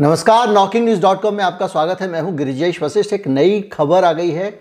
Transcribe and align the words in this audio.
नमस्कार 0.00 0.48
knocking 0.48 0.84
news 0.84 1.00
dot 1.00 1.20
com 1.22 1.34
में 1.34 1.42
आपका 1.44 1.66
स्वागत 1.66 2.00
है। 2.00 2.08
मैं 2.08 2.20
हूँ 2.20 2.34
गिरिजेश 2.36 2.82
वशिष्ठ। 2.82 3.12
एक 3.12 3.26
नई 3.28 3.60
खबर 3.62 4.04
आ 4.04 4.12
गई 4.12 4.30
है, 4.30 4.60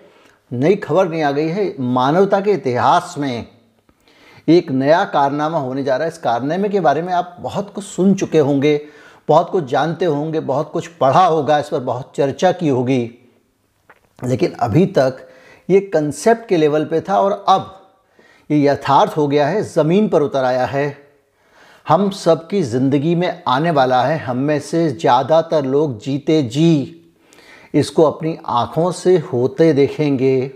नई 0.53 0.75
खबर 0.75 1.07
नहीं 1.09 1.21
आ 1.23 1.31
गई 1.31 1.47
है, 1.47 1.75
मानवता 1.79 2.39
के 2.39 2.51
इतिहास 2.51 3.15
में 3.17 3.45
एक 4.47 4.71
नया 4.71 5.03
कारनामा 5.05 5.57
होने 5.57 5.83
जा 5.83 5.97
रहा 5.97 6.05
है। 6.05 6.11
इस 6.11 6.17
कारनामे 6.17 6.69
के 6.69 6.79
बारे 6.79 7.01
में 7.01 7.13
आप 7.13 7.37
बहुत 7.39 7.73
कुछ 7.73 7.83
सुन 7.83 8.13
चुके 8.13 8.39
होंगे, 8.39 8.85
बहुत 9.27 9.49
कुछ 9.49 9.63
जानते 9.63 10.05
होंगे, 10.05 10.39
बहुत 10.39 10.71
कुछ 10.71 10.87
पढ़ा 10.87 11.25
होगा, 11.25 11.59
इस 11.59 11.69
पर 11.69 11.79
बहुत 11.79 12.11
चर्चा 12.15 12.51
की 12.51 12.67
होगी। 12.67 13.29
लेकिन 14.23 14.51
अभी 14.51 14.85
तक 14.85 15.27
ये 15.69 15.79
कंसेप्ट 15.79 16.47
के 16.49 16.57
लेवल 16.57 16.85
पे 16.85 17.01
था 17.01 17.21
और 17.21 17.45
अब 17.47 17.75
ये 18.51 18.65
यथार्थ 18.67 19.17
हो 19.17 19.27
गया 19.27 19.47
है, 19.47 19.63
ज़मीन 19.63 20.09
पर 20.09 20.21
उतर 20.21 20.43
आया 20.43 20.65
है। 20.65 21.08
हम 21.89 22.09
सब 22.11 22.45
की 22.47 22.61
ज़िंदगी 22.61 23.13
में 23.15 23.41
आने 23.47 23.69
वाला 23.71 24.01
है, 24.03 24.17
हम 24.17 24.37
में 24.37 24.59
से 24.59 24.89
ज़्यादातर 24.89 25.65
लोग 25.65 25.97
जीते 25.99 26.41
जी। 26.43 26.95
इसको 27.73 28.03
अपनी 28.03 28.37
आँखों 28.47 28.91
से 28.91 29.17
होते 29.17 29.71
देखेंगे। 29.73 30.51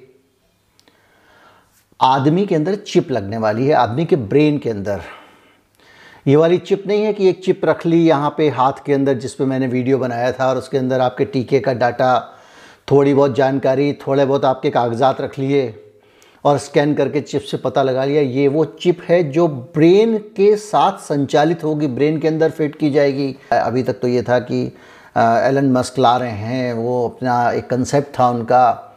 आदमी 1.99 2.45
के 2.45 2.55
अंदर 2.55 2.75
चिप 2.77 3.11
लगने 3.11 3.37
वाली 3.37 3.67
है, 3.67 3.73
आदमी 3.73 4.05
के 4.05 4.15
ब्रेन 4.15 4.57
के 4.57 4.69
अंदर। 4.69 5.01
ये 6.27 6.35
वाली 6.35 6.57
चिप 6.59 6.83
नहीं 6.87 7.03
है 7.03 7.13
कि 7.13 7.29
एक 7.29 7.43
चिप 7.43 7.65
रख 7.65 7.85
ली 7.85 8.05
यहाँ 8.05 8.33
पे 8.37 8.49
हाथ 8.49 8.85
के 8.85 8.93
अंदर 8.93 9.17
जिस 9.17 9.33
पे 9.33 9.45
मैंने 9.45 9.67
वीडियो 9.67 9.97
बनाया 9.97 10.31
था 10.31 10.49
और 10.49 10.57
उसके 10.57 10.77
अंदर 10.77 11.01
आपके 11.01 11.25
टीके 11.25 11.59
का 11.59 11.73
डाटा, 11.73 12.19
थोड़ी 12.91 13.13
बहुत 13.13 13.35
जानकारी, 13.35 13.93
थोड़े 14.07 14.25
बहुत 14.25 14.45
आपके 14.45 14.69
कागजात 14.69 15.21
रख 15.21 15.39
लिए। 15.39 15.82
और 16.43 16.57
स्कैन 16.57 16.93
करके 16.93 17.21
चिप 17.21 17.41
से 17.41 17.57
पता 17.57 17.83
लगा 17.83 18.05
लिया, 18.05 18.21
ये 18.21 18.47
वो 18.47 18.63
चिप 18.65 19.01
है 19.01 19.21
जो 19.31 19.47
ब्रेन 19.47 20.17
के 20.35 20.55
साथ 20.57 20.97
संचालित 20.99 21.63
होगी, 21.63 21.87
ब्रेन 21.89 22.19
के 22.19 22.27
अंदर 22.27 22.49
फिट 22.51 22.75
की 22.75 22.89
जाएगी। 22.91 23.35
अभी 23.53 23.83
तक 23.83 23.99
तो 23.99 24.07
ये 24.07 24.23
था 24.23 24.39
कि 24.41 24.65
एलन 25.17 25.71
मस्क 25.71 25.99
ला 25.99 26.15
रहे 26.17 26.31
हैं, 26.31 26.73
वो 26.73 27.07
अपना 27.07 27.51
एक 27.51 27.69
कंसेप्ट 27.69 28.19
था 28.19 28.29
उनका, 28.29 28.89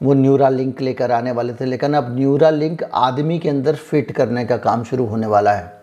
वो 0.00 0.14
न्यूरा 0.14 0.48
लिंक 0.48 0.80
लेकर 0.80 1.10
आने 1.12 1.32
वाले 1.32 1.52
थे, 1.52 1.64
लेकिन 1.64 1.94
अब 1.94 2.14
न्यूरा 2.16 2.50
लिंक 2.50 2.82
आदमी 2.84 3.38
के 3.38 3.48
अंदर 3.48 3.74
फिट 3.74 4.12
करने 4.12 4.44
का 4.44 4.56
काम 4.58 4.84
शुरू 4.84 5.06
होने 5.06 5.26
वाला 5.26 5.52
है। 5.52 5.78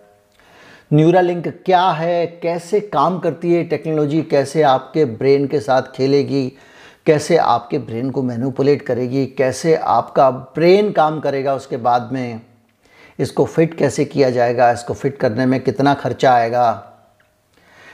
न्यूरा 0.93 1.21
लिंक 1.21 1.47
क्या 1.65 1.81
है, 1.81 2.25
कैसे 2.43 2.79
काम 2.79 3.19
करती 3.19 3.53
है 3.53 3.63
टेक्नोलॉजी 3.63 4.21
कैसे 4.21 4.61
आपके 4.63 5.05
ब्रेन 5.05 5.47
के 5.47 5.59
साथ 5.59 5.91
खेलेगी 5.95 6.51
कैसे 7.07 7.37
आपके 7.37 7.77
ब्रेन 7.79 8.09
को 8.11 8.21
मैनुपुलेट 8.23 8.81
करेगी 8.81 9.25
कैसे 9.27 9.75
आपका 9.75 10.29
ब्रेन 10.31 10.91
काम 10.91 11.19
करेगा 11.19 11.53
उसके 11.55 11.77
बाद 11.77 12.09
में 12.11 12.41
इसको 13.19 13.45
फिट 13.45 13.77
कैसे 13.77 14.05
किया 14.05 14.29
जाएगा 14.29 14.71
इसको 14.71 14.93
फिट 14.93 15.17
करने 15.17 15.45
में 15.45 15.59
कितना 15.59 15.93
खर्चा 15.93 16.33
आएगा 16.33 16.67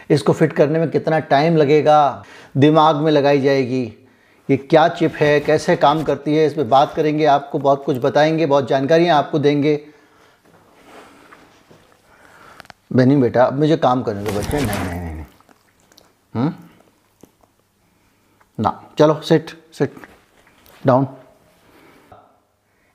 इसको 0.09 0.33
फिट 0.33 0.53
करने 0.53 0.79
में 0.79 0.89
कितना 0.91 1.19
टाइम 1.19 1.57
लगेगा 1.57 1.99
दिमाग 2.57 2.95
में 2.95 3.11
लगाई 3.11 3.41
जाएगी 3.41 3.83
ये 4.49 4.57
क्या 4.57 4.87
चिप 4.87 5.15
है 5.15 5.39
कैसे 5.39 5.75
काम 5.75 6.03
करती 6.03 6.35
है 6.35 6.45
इस 6.45 6.53
पर 6.53 6.63
बात 6.63 6.93
करेंगे 6.95 7.25
आपको 7.25 7.59
बहुत 7.59 7.85
कुछ 7.85 7.97
बताएँगे 7.97 8.45
बहुत 8.45 8.67
जानकारियाँ 8.67 9.17
आपको 9.17 9.39
देंगे 9.39 9.79
बहनी 12.93 13.15
बेटा 13.15 13.43
अब 13.43 13.59
मुझे 13.59 13.77
काम 13.77 14.03
करने 14.03 14.23
दो 14.23 14.39
बच्चे 14.39 14.61
नहीं 14.61 14.79
नहीं 14.79 15.01
नहीं, 15.01 15.23
नहीं। 16.35 16.72
ना। 18.57 18.79
चलो 18.99 19.19
सिट 19.21 19.51
सिट 19.73 19.93
डाउन 20.83 21.07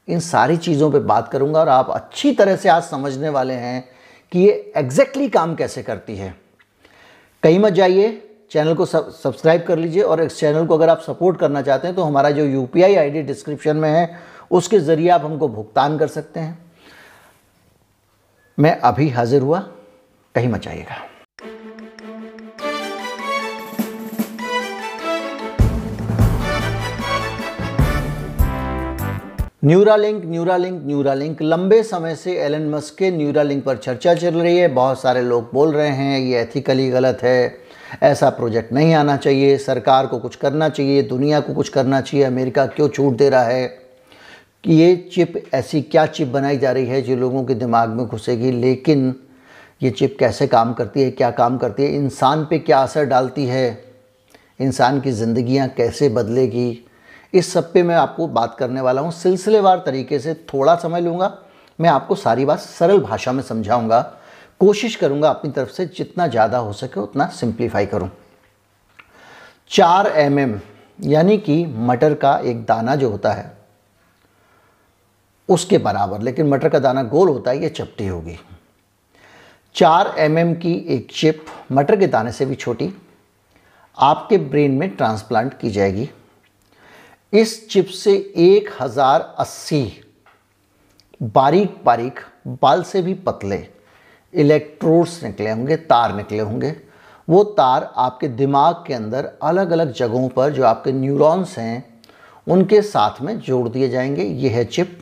इन 0.09 0.21
सारी 0.21 0.57
चीज़ों 0.57 0.91
पे 0.93 0.99
बात 1.01 1.29
करूँगा 1.33 1.61
और 1.61 1.69
आप 1.69 1.91
अच्छी 1.91 2.33
तरह 2.33 2.57
से 2.57 2.69
आज 2.69 2.83
समझने 2.83 3.29
वाले 3.29 3.55
हैं 3.55 3.85
कि 4.33 4.39
ये 4.39 4.53
एग्जैक्टली 4.77 5.23
exactly 5.23 5.33
काम 5.35 5.55
कैसे 5.55 5.83
करती 5.83 6.17
है। 6.17 6.35
कहीं 7.43 7.59
मत 7.59 7.73
जाइए 7.73 8.11
चैनल 8.51 8.75
को 8.75 8.85
सब्सक्राइब 8.87 9.65
कर 9.67 9.79
लीजिए 9.79 10.03
और 10.03 10.23
इस 10.23 10.39
चैनल 10.39 10.67
को 10.67 10.75
अगर 10.75 10.89
आप 10.89 11.01
सपोर्ट 11.01 11.39
करना 11.39 11.63
चाहते 11.63 11.87
हैं 11.89 11.97
तो 11.97 12.03
हमारा 12.03 12.31
जो 12.31 12.45
यू 12.45 12.65
पी 12.67 12.83
आई 12.83 13.11
डिस्क्रिप्शन 13.23 13.77
में 13.77 13.91
है, 13.91 14.19
उसके 14.51 14.79
ज़रिए 14.81 15.09
आप 15.09 15.25
हमको 15.25 15.49
भुगतान 15.49 15.99
कर 15.99 16.09
सकते 16.09 16.41
हैं। 16.41 16.59
मैं 18.59 18.77
अभी 18.81 19.09
हाजिर 19.11 19.43
हुआ, 19.43 19.61
कहीं 20.35 20.49
मत 20.49 20.63
न्यूरालिंक 29.65 30.25
न्यूरालिंक 30.25 30.83
न्यूरालिंक 30.87 31.43
लंबे 31.43 31.83
समय 31.83 32.15
से 32.15 32.33
एलन 32.41 32.69
मस्क 32.71 32.99
के 32.99 33.11
न्यूरालिंक 33.11 33.65
पर 33.65 33.77
चर्चा 33.77 34.15
चल 34.15 34.35
रही 34.35 34.59
है। 34.59 34.69
बहुत 34.69 35.01
सारे 35.01 35.23
लोग 35.23 35.51
बोल 35.53 35.73
रहे 35.73 35.89
हैं, 35.89 36.21
ये 36.21 36.41
एथिकली 36.41 36.91
गलत 36.91 37.19
है। 37.23 37.59
ऐसा 38.03 38.31
प्रोजेक्ट 38.31 38.73
नहीं 38.73 38.95
आना 38.95 39.17
चाहिए। 39.17 39.59
सरकार 39.59 40.07
को 40.07 40.19
कुछ 40.19 40.37
करना 40.37 40.69
चाहिए। 40.69 41.03
दुनिया 41.03 41.41
को 41.41 41.55
कुछ 41.55 41.69
करना 41.69 42.01
चाहिए। 42.01 42.27
अमेरिका 42.27 42.67
क्यों 42.67 42.89
छूट 42.89 43.17
दे 43.17 43.31
रहा 43.31 43.43
है? 43.43 43.67
कि 44.65 44.73
ये 44.73 44.97
चिप, 45.15 45.43
ऐसी 45.55 45.83
क्या 45.83 46.07
चिप 46.07 46.29
बनाई 46.29 46.59
जा 46.59 46.73
रही 46.73 46.87
है 46.87 47.03
जो 47.03 47.17
लोगों 47.17 47.45
के 47.45 47.55
दिमाग 47.55 47.89
में 47.89 48.07
घुसेगी? 48.07 48.51
लेकिन 48.51 49.15
ये 49.83 49.91
चिप 49.91 50.17
कैसे 50.21 50.47
काम 50.47 50.73
करती 50.73 51.03
है? 51.03 51.11
क्या 51.11 51.31
काम 51.31 51.59
करती 51.59 51.83
है? 51.83 51.95
इंसान 51.95 52.45
पे 52.45 52.59
क्या 52.59 52.79
असर 52.79 53.05
डालती 53.05 53.47
है? 53.47 53.85
इंसान 54.61 55.01
की 55.01 55.11
ज़िंदगियाँ 55.11 55.69
कैसे 55.69 56.09
बदलेगी? 56.09 56.88
इस 57.35 57.53
सब 57.53 57.73
पे 57.73 57.83
मैं 57.83 57.95
आपको 57.95 58.27
बात 58.29 58.57
करने 58.59 58.81
वाला 58.81 59.01
हूँ। 59.01 59.11
सिलसिलेवार 59.13 59.83
तरीके 59.87 60.19
से 60.19 60.35
थोड़ा 60.53 60.75
समय 60.77 61.01
लूँगा। 61.01 61.37
मैं 61.79 61.91
आपको 61.91 62.15
सारी 62.15 62.45
बात 62.45 62.59
सरल 62.59 63.01
भाषा 63.01 63.33
में 63.33 63.43
समझाऊँगा। 63.43 64.01
कोशिश 64.61 64.97
करूँगा 64.97 65.29
अपनी 65.31 65.51
तरफ़ 65.51 65.71
से 65.71 65.87
जितना 65.89 66.27
ज़्यादा 66.27 66.59
हो 66.59 66.73
सके 66.73 67.01
उतना 67.01 67.27
सिंप्लीफाई 67.27 67.87
करूँ। 67.87 68.11
चार 69.71 70.07
एम 70.07 70.39
mm, 70.39 70.59
यानी 71.01 71.37
कि 71.39 71.65
मटर 71.67 72.15
का 72.15 72.37
एक 72.41 72.65
दाना 72.65 72.97
जो 72.97 73.11
होता 73.11 73.33
है 73.33 73.57
उसके 75.49 75.79
बराबर। 75.79 76.21
लेकिन 76.21 76.49
मटर 76.49 76.69
का 76.69 76.79
दाना 76.79 77.03
गोल 77.05 77.29
होता 77.29 77.51
है 77.51 77.63
ये 77.63 77.69
चपटी 77.69 78.07
होगी। 78.07 78.39
चार 79.75 80.15
एम 80.19 80.37
mm 80.37 80.61
की 80.61 80.75
एक 80.89 81.11
चिप 81.13 81.45
मटर 81.73 81.97
के 81.97 82.07
दाने 82.07 82.33
से 82.33 82.47
भी 82.47 82.55
छोटी 82.55 82.93
आपके 83.99 84.39
ब्रेन 84.39 84.71
में 84.71 84.89
ट्रांसप्लांट 84.91 85.59
की 85.59 85.71
जाएगी। 85.71 86.11
इस 87.33 87.69
चिप 87.69 87.87
से 87.87 88.13
एक 88.37 88.71
हज़ार 88.81 89.35
अस्सी 89.39 90.01
बारीक 91.23 91.75
बारीक 91.85 92.21
बाल 92.63 92.83
से 92.83 93.03
भी 93.03 93.15
पतले 93.15 93.67
इलेक्ट्रोड्स 94.35 95.23
निकले 95.25 95.51
होंगे, 95.51 95.77
तार 95.77 96.15
निकले 96.17 96.39
होंगे। 96.39 96.75
वो 97.29 97.43
तार 97.45 97.93
आपके 97.97 98.29
दिमाग 98.29 98.85
के 98.87 98.95
अंदर 98.95 99.31
अलग 99.43 99.71
अलग 99.71 99.93
जगहों 99.93 100.29
पर 100.29 100.53
जो 100.53 100.65
आपके 100.65 100.93
न्यूरॉन्स 100.93 101.59
हैं, 101.59 102.03
उनके 102.47 102.83
साथ 102.83 103.23
में 103.23 103.39
जोड़ 103.39 103.69
दिए 103.69 103.89
जाएँगे। 103.89 104.23
ये 104.23 104.49
है 104.49 104.65
चिप। 104.65 104.99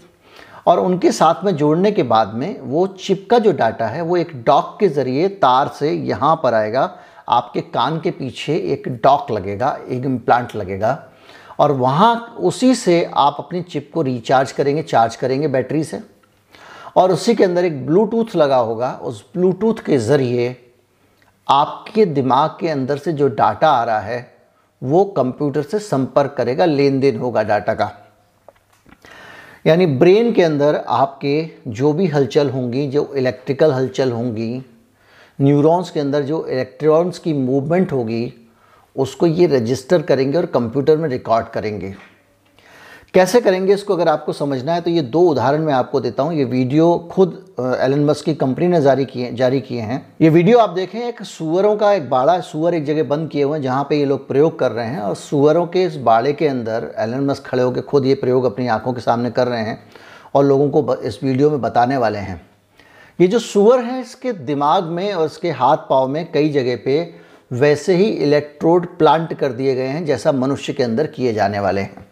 और 0.67 0.81
उनके 0.81 1.13
साथ 1.13 1.45
में 1.45 1.57
जोड़ने 1.57 1.91
के 1.93 2.03
बाद 2.03 2.35
में 2.35 2.61
वो 2.61 2.87
चिप 2.87 3.29
का 3.31 3.39
जो 3.39 3.53
डाटा 3.53 3.87
है, 3.87 4.03
वो 4.03 4.17
एक 4.17 4.43
डॉक 4.45 4.77
के 4.81 4.89
ज़रिए 4.89 5.29
तार 5.29 5.69
से 5.69 5.93
यहाँ 5.93 6.41
पर 6.43 6.55
आएगा। 6.55 6.99
आपके 7.29 7.61
कान 7.61 8.01
के 8.01 8.11
पीछे 8.11 8.57
एक 8.57 8.89
डॉक 9.03 9.31
लगेगा, 9.31 9.79
एक 9.89 10.05
इम्प्लांट 10.05 10.57
लगेगा। 10.57 11.11
और 11.59 11.73
वहाँ 11.73 12.37
उसी 12.39 12.75
से 12.75 13.05
आप 13.15 13.37
अपनी 13.39 13.63
चिप 13.63 13.91
को 13.95 14.03
रिचार्ज 14.03 14.53
करेंगे 14.53 14.83
चार्ज 14.83 15.17
करेंगे 15.17 15.49
बैटरी 15.49 15.85
से। 15.85 16.01
और 16.97 17.13
उसी 17.13 17.35
के 17.35 17.45
अंदर 17.45 17.65
एक 17.65 17.87
ब्लूटूथ 17.87 18.37
लगा 18.37 18.57
होगा। 18.57 18.93
उस 19.03 19.25
ब्लूटूथ 19.35 19.75
के 19.75 19.99
ज़रिए 19.99 20.57
आपके 21.49 22.05
दिमाग 22.07 22.57
के 22.61 22.69
अंदर 22.69 22.99
से 22.99 23.13
जो 23.13 23.29
डाटा 23.29 23.69
आ 23.69 23.85
रहा 23.85 24.01
है, 24.01 24.37
वो 24.83 25.05
कंप्यूटर 25.05 25.63
से 25.63 25.79
संपर्क 25.79 26.35
करेगा 26.39 26.65
लेन 26.65 27.01
देन 27.01 27.19
होगा 27.19 27.43
डाटा 27.43 27.75
का। 27.75 27.91
यानी 29.67 29.87
ब्रेन 29.87 30.33
के 30.33 30.43
अंदर 30.43 30.75
आपके 30.89 31.51
जो 31.69 31.93
भी 31.93 32.07
हलचल 32.07 32.51
होंगी, 32.51 32.87
जो 32.89 33.13
इलेक्ट्रिकल 33.17 33.73
हलचल 33.73 34.13
होंगी 34.13 34.63
न्यूरॉन्स 35.41 35.91
के 35.91 36.01
अंदर 36.01 36.23
जो 36.23 36.45
इलेक्ट्रॉन्स 36.47 37.19
की 37.19 37.33
मूवमेंट 37.33 37.93
होगी 37.93 38.46
उसको 38.97 39.27
ये 39.27 39.47
रजिस्टर 39.49 40.03
करेंगे 40.03 40.39
और 40.39 40.47
कंप्यूटर 40.49 40.97
में 40.97 41.09
रिकॉर्ड 41.09 41.47
करेंगे। 41.49 41.95
कैसे 43.15 43.41
करेंगे 43.41 43.75
इसको 43.75 43.95
अगर 43.95 44.09
आपको 44.09 44.33
समझना 44.33 44.73
है 44.75 44.81
तो 44.81 44.91
ये 44.91 45.03
दो 45.03 45.21
उदाहरण 45.21 45.63
मैं 45.63 45.73
आपको 45.75 46.01
देता 46.01 46.23
हूँ। 46.23 46.35
ये 46.35 46.45
वीडियो 46.45 46.97
खुद 47.11 47.31
एलन 47.59 48.05
मस्क 48.05 48.25
की 48.25 48.35
कंपनी 48.35 48.67
ने 48.69 48.81
जारी 48.83 49.05
किए 49.05 49.31
जारी 49.33 49.61
किए 49.61 49.81
हैं। 49.81 50.01
ये 50.21 50.29
वीडियो 50.29 50.59
आप 50.59 50.71
देखें, 50.71 50.99
एक 51.01 51.23
सुअरों 51.23 51.75
का 51.77 51.93
एक 51.93 52.09
बाड़ा, 52.11 52.39
सुअर 52.41 52.75
एक 52.75 52.85
जगह 52.85 53.05
बंद 53.05 53.29
किए 53.31 53.43
हुए 53.43 53.57
हैं, 53.57 53.63
जहाँ 53.63 53.87
पे 53.91 53.99
ये 53.99 54.05
लोग 54.05 54.27
प्रयोग 54.29 54.59
कर 54.59 54.73
रहे 54.73 54.87
हैं। 54.87 55.01
और 55.01 55.15
सुअरों 55.17 55.67
के 55.67 55.85
इस 55.85 55.97
बाड़े 55.99 56.33
के 56.33 56.49
अंदर 56.49 56.91
एलन 56.99 57.25
मस्क 57.27 57.47
खड़े 57.47 57.63
होकर 57.63 57.81
खुद 57.83 58.07
ये 58.07 58.15
प्रयोग 58.17 58.45
अपनी 58.45 58.67
आँखों 58.69 58.93
के 58.93 59.01
सामने 59.01 59.31
कर 59.31 59.49
रहे 59.49 59.63
हैं 59.63 59.79
और 60.35 60.45
लोगों 60.45 60.69
को 60.71 60.95
इस 60.97 61.23
वीडियो 61.23 61.51
में 61.51 61.61
बताने 61.61 61.97
वाले 61.97 62.19
हैं। 62.19 62.41
ये 63.19 63.27
जो 63.27 63.39
सुअर 63.39 63.81
है, 63.81 64.01
इसके 64.01 64.33
दिमाग 64.33 64.85
में 64.85 65.13
और 65.15 65.27
इसके 65.27 65.51
हाथ 65.53 65.89
पाँव 65.91 66.09
में 66.09 66.31
कई 66.33 66.49
जगह 66.51 66.77
पे 66.85 67.26
वैसे 67.51 67.95
ही 67.95 68.05
इलेक्ट्रोड 68.05 68.87
प्लांट 68.99 69.33
कर 69.35 69.53
दिए 69.53 69.75
गए 69.75 69.87
हैं, 69.87 70.05
जैसा 70.07 70.33
मनुष्य 70.33 70.73
के 70.73 70.83
अंदर 70.83 71.07
किए 71.07 71.33
जाने 71.33 71.61
वाले 71.61 71.81
हैं। 71.81 72.07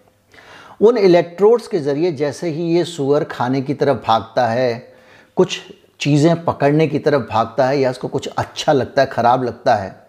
उन 0.81 0.99
इलेक्ट्रोड्स 0.99 1.67
के 1.69 1.79
ज़रिए 1.81 2.13
जैसे 2.13 2.49
ही 2.49 2.65
ये 2.67 2.85
सुअर 2.85 3.25
खाने 3.25 3.61
की 3.63 3.75
तरफ़ 3.75 3.99
भागता 4.07 4.47
है, 4.47 4.95
कुछ 5.37 5.61
चीज़ें 6.01 6.45
पकड़ने 6.45 6.87
की 6.87 6.99
तरफ़ 6.99 7.23
भागता 7.31 7.67
है 7.67 7.79
या 7.81 7.91
उसको 7.91 8.09
कुछ 8.09 8.27
अच्छा 8.29 8.73
लगता 8.73 9.03
है, 9.03 9.09
ख़राब 9.09 9.45
लगता 9.45 9.75
है 9.75 10.03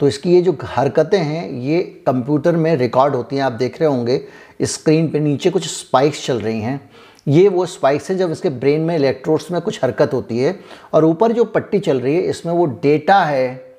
तो 0.00 0.08
इसकी 0.08 0.32
ये 0.34 0.40
जो 0.42 0.56
हरकतें 0.64 1.18
हैं, 1.18 1.50
ये 1.50 1.80
कंप्यूटर 2.06 2.56
में 2.56 2.74
रिकॉर्ड 2.76 3.14
होती 3.14 3.36
हैं। 3.36 3.42
आप 3.42 3.52
देख 3.54 3.80
रहे 3.80 3.88
होंगे 3.88 4.20
स्क्रीन 4.62 5.08
पे 5.10 5.20
नीचे 5.20 5.50
कुछ 5.50 5.66
स्पाइक्स 5.68 6.24
चल 6.26 6.40
रही 6.40 6.60
हैं। 6.60 6.80
ये 7.26 7.48
वो 7.48 7.66
स्पाइक्स 7.66 8.10
हैं 8.10 8.16
जब 8.18 8.30
इसके 8.32 8.50
ब्रेन 8.50 8.80
में 8.80 8.94
इलेक्ट्रोड्स 8.96 9.50
में 9.50 9.60
कुछ 9.60 9.78
हरकत 9.84 10.14
होती 10.14 10.38
है 10.38 10.58
और 10.94 11.04
ऊपर 11.04 11.32
जो 11.32 11.44
पट्टी 11.46 11.78
चल 11.80 12.00
रही 12.00 12.14
है, 12.16 12.22
इसमें 12.22 12.52
वो 12.52 12.66
डेटा 12.82 13.22
है। 13.24 13.71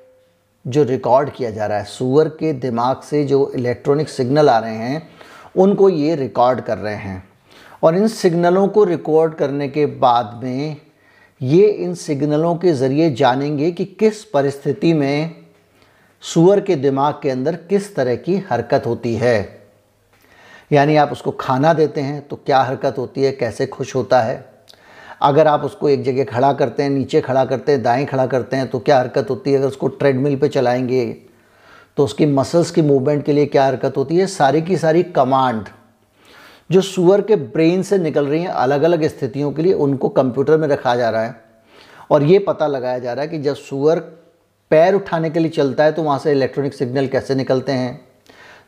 जो 0.66 0.82
रिकॉर्ड 0.82 1.30
किया 1.30 1.50
जा 1.50 1.66
रहा 1.66 1.78
है 1.78 1.84
सुअर 1.84 2.28
के 2.28 2.52
दिमाग 2.52 3.00
से 3.00 3.24
जो 3.24 3.50
इलेक्ट्रॉनिक 3.56 4.08
सिग्नल 4.08 4.48
आ 4.50 4.58
रहे 4.58 4.74
हैं, 4.74 5.08
उनको 5.56 5.88
ये 5.88 6.14
रिकॉर्ड 6.16 6.60
कर 6.60 6.78
रहे 6.78 6.94
हैं। 6.94 7.22
और 7.82 7.96
इन 7.96 8.08
सिग्नलों 8.08 8.68
को 8.68 8.84
रिकॉर्ड 8.84 9.34
करने 9.34 9.68
के 9.68 9.86
बाद 9.86 10.40
में 10.44 10.76
ये 11.40 11.66
इन 11.66 11.94
सिग्नलों 11.94 12.54
के 12.56 12.72
ज़रिए 12.72 13.10
जानेंगे 13.10 13.70
कि 13.70 13.84
किस 13.84 14.24
परिस्थिति 14.24 14.92
में 14.92 15.36
सुअर 16.22 16.60
के 16.60 16.76
दिमाग 16.76 17.14
के 17.22 17.30
अंदर 17.30 17.56
किस 17.56 17.94
तरह 17.96 18.16
की 18.16 18.36
हरकत 18.50 18.86
होती 18.86 19.14
है। 19.14 19.66
यानी 20.72 20.96
आप 20.96 21.12
उसको 21.12 21.30
खाना 21.30 21.72
देते 21.74 22.00
हैं 22.00 22.26
तो 22.28 22.36
क्या 22.36 22.62
हरकत 22.62 22.98
होती 22.98 23.22
है, 23.22 23.32
कैसे 23.32 23.66
खुश 23.66 23.94
होता 23.94 24.20
है? 24.22 24.53
अगर 25.22 25.46
आप 25.46 25.64
उसको 25.64 25.88
एक 25.88 26.02
जगह 26.02 26.24
खड़ा 26.24 26.52
करते 26.52 26.82
हैं, 26.82 26.90
नीचे 26.90 27.20
खड़ा 27.20 27.44
करते 27.44 27.72
हैं, 27.72 27.82
दाएँ 27.82 28.04
खड़ा 28.06 28.26
करते 28.26 28.56
हैं 28.56 28.66
तो 28.66 28.78
क्या 28.78 28.98
हरकत 28.98 29.30
होती 29.30 29.52
है? 29.52 29.58
अगर 29.58 29.66
उसको 29.66 29.88
ट्रेडमिल 29.88 30.36
पे 30.36 30.48
चलाएँगे 30.48 31.04
तो 31.96 32.04
उसकी 32.04 32.26
मसल्स 32.26 32.70
की 32.70 32.82
मूवमेंट 32.82 33.24
के 33.24 33.32
लिए 33.32 33.46
क्या 33.46 33.66
हरकत 33.66 33.96
होती 33.96 34.16
है? 34.16 34.26
सारी 34.26 34.62
की 34.62 34.76
सारी 34.76 35.02
कमांड 35.02 35.64
जो 36.70 36.80
सुअर 36.80 37.20
के 37.20 37.36
ब्रेन 37.36 37.82
से 37.82 37.98
निकल 37.98 38.26
रही 38.26 38.40
हैं 38.42 38.48
अलग 38.48 38.82
अलग 38.82 39.04
स्थितियों 39.04 39.50
के 39.52 39.62
लिए, 39.62 39.72
उनको 39.72 40.08
कंप्यूटर 40.08 40.58
में 40.58 40.68
रखा 40.68 40.94
जा 40.96 41.10
रहा 41.10 41.22
है। 41.22 41.34
और 42.10 42.22
ये 42.22 42.38
पता 42.38 42.66
लगाया 42.66 42.98
जा 42.98 43.12
रहा 43.12 43.22
है 43.22 43.28
कि 43.28 43.38
जब 43.38 43.54
सुअर 43.54 43.98
पैर 44.70 44.94
उठाने 44.94 45.30
के 45.30 45.40
लिए 45.40 45.50
चलता 45.50 45.84
है 45.84 45.92
तो 45.92 46.02
वहाँ 46.02 46.18
से 46.18 46.32
इलेक्ट्रॉनिक 46.32 46.74
सिग्नल 46.74 47.06
कैसे 47.06 47.34
निकलते 47.34 47.72
हैं? 47.72 48.00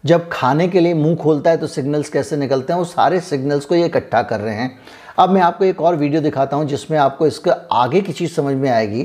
जब 0.05 0.29
खाने 0.33 0.69
के 0.69 0.81
लिए 0.81 0.95
मुँह 0.95 1.17
खोलता 1.17 1.51
है 1.51 1.57
तो 1.57 1.67
सिग्नल्स 1.67 2.09
कैसे 2.09 2.37
निकलते 2.37 2.73
हैं? 2.73 2.79
वो 2.79 2.85
सारे 2.85 3.21
सिग्नल्स 3.21 3.65
को 3.65 3.75
ये 3.75 3.87
इकट्ठा 3.87 4.23
कर 4.23 4.41
रहे 4.41 4.55
हैं। 4.55 4.79
अब 5.19 5.31
मैं 5.31 5.41
आपको 5.41 5.65
एक 5.65 5.81
और 5.81 5.97
वीडियो 5.97 6.21
दिखाता 6.21 6.57
हूँ, 6.57 6.65
जिसमें 6.67 6.99
आपको 6.99 7.27
इसके 7.27 7.51
आगे 7.73 8.01
की 8.01 8.13
चीज़ 8.13 8.33
समझ 8.33 8.55
में 8.55 8.69
आएगी 8.71 9.05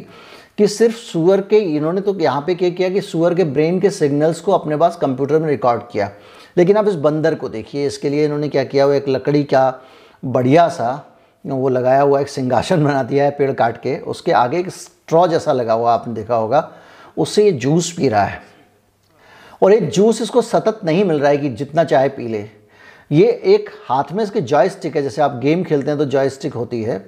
कि 0.58 0.68
सिर्फ़ 0.68 0.96
सुअर 0.96 1.42
के, 1.42 1.58
इन्होंने 1.58 2.02
तो 2.02 2.18
यहाँ 2.20 2.42
पे 2.48 2.56
क्या 2.56 2.70
किया 2.70 2.90
कि 2.90 3.02
सुअर 3.02 3.36
के 3.36 3.44
ब्रेन 3.44 3.80
के 3.80 3.90
सिग्नल्स 3.90 4.42
को 4.42 4.52
अपने 4.52 4.78
पास 4.78 4.96
कंप्यूटर 4.96 5.40
में 5.40 5.48
रिकॉर्ड 5.50 5.82
किया। 5.92 6.12
लेकिन 6.58 6.78
आप 6.78 6.88
इस 6.88 6.96
बंदर 6.96 7.36
को 7.36 7.50
देखिए, 7.50 7.86
इसके 7.88 8.10
लिए 8.10 8.26
इन्होंने 8.26 8.50
क्या 8.50 8.64
किया, 8.64 8.86
वो 8.86 8.94
एक 8.94 9.10
लकड़ी 9.10 9.44
का 9.44 9.82
बढ़िया 10.24 10.68
सा, 10.70 11.08
वो 11.46 11.70
लगाया 11.70 12.02
हुआ 12.02 12.20
एक 12.20 12.30
सिंहासन 12.30 12.84
बना 12.84 13.04
दिया 13.04 13.24
है 13.24 13.32
पेड़ 13.32 13.52
काट 13.52 13.78
के, 13.78 13.98
उसके 13.98 14.32
आगे 14.32 14.60
एक 14.60 14.70
स्ट्रॉ 14.70 15.28
जैसा 15.28 15.54
लगा 15.54 15.74
हुआ, 15.74 15.94
आपने 15.94 16.14
देखा 16.14 16.36
होगा, 16.36 16.72
उससे 17.18 17.46
ये 17.46 17.52
जूस 17.52 17.92
पी 17.92 18.08
रहा 18.08 18.24
है। 18.24 18.42
और 19.62 19.74
एक 19.74 19.90
जूस 19.90 20.22
इसको 20.22 20.42
सतत 20.42 20.80
नहीं 20.86 21.04
मिल 21.06 21.20
रहा 21.20 21.30
है 21.30 21.38
कि 21.38 21.50
जितना 21.50 21.84
चाहे 21.84 22.10
पी 22.10 22.28
ले। 22.28 22.50
ये 23.12 23.30
एक 23.46 23.70
हाथ 23.86 24.12
में 24.14 24.24
इसके 24.24 24.42
जॉयस्टिक 24.42 24.96
है, 24.96 25.02
जैसे 25.04 25.22
आप 25.22 25.40
गेम 25.40 25.64
खेलते 25.64 25.90
हैं 25.92 25.98
तो 26.00 26.06
जॉयस्टिक 26.08 26.54
होती 26.54 26.82
है। 26.84 27.06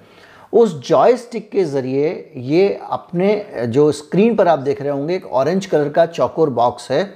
उस 0.53 0.73
जॉयस्टिक 0.87 1.49
के 1.51 1.63
ज़रिए 1.65 2.31
ये 2.37 2.79
अपने, 2.83 3.45
जो 3.67 3.91
स्क्रीन 3.91 4.35
पर 4.35 4.47
आप 4.47 4.59
देख 4.59 4.81
रहे 4.81 4.91
होंगे, 4.91 5.15
एक 5.15 5.25
ऑरेंज 5.25 5.65
कलर 5.65 5.89
का 5.89 6.05
चौकोर 6.07 6.49
बॉक्स 6.51 6.89
है। 6.91 7.13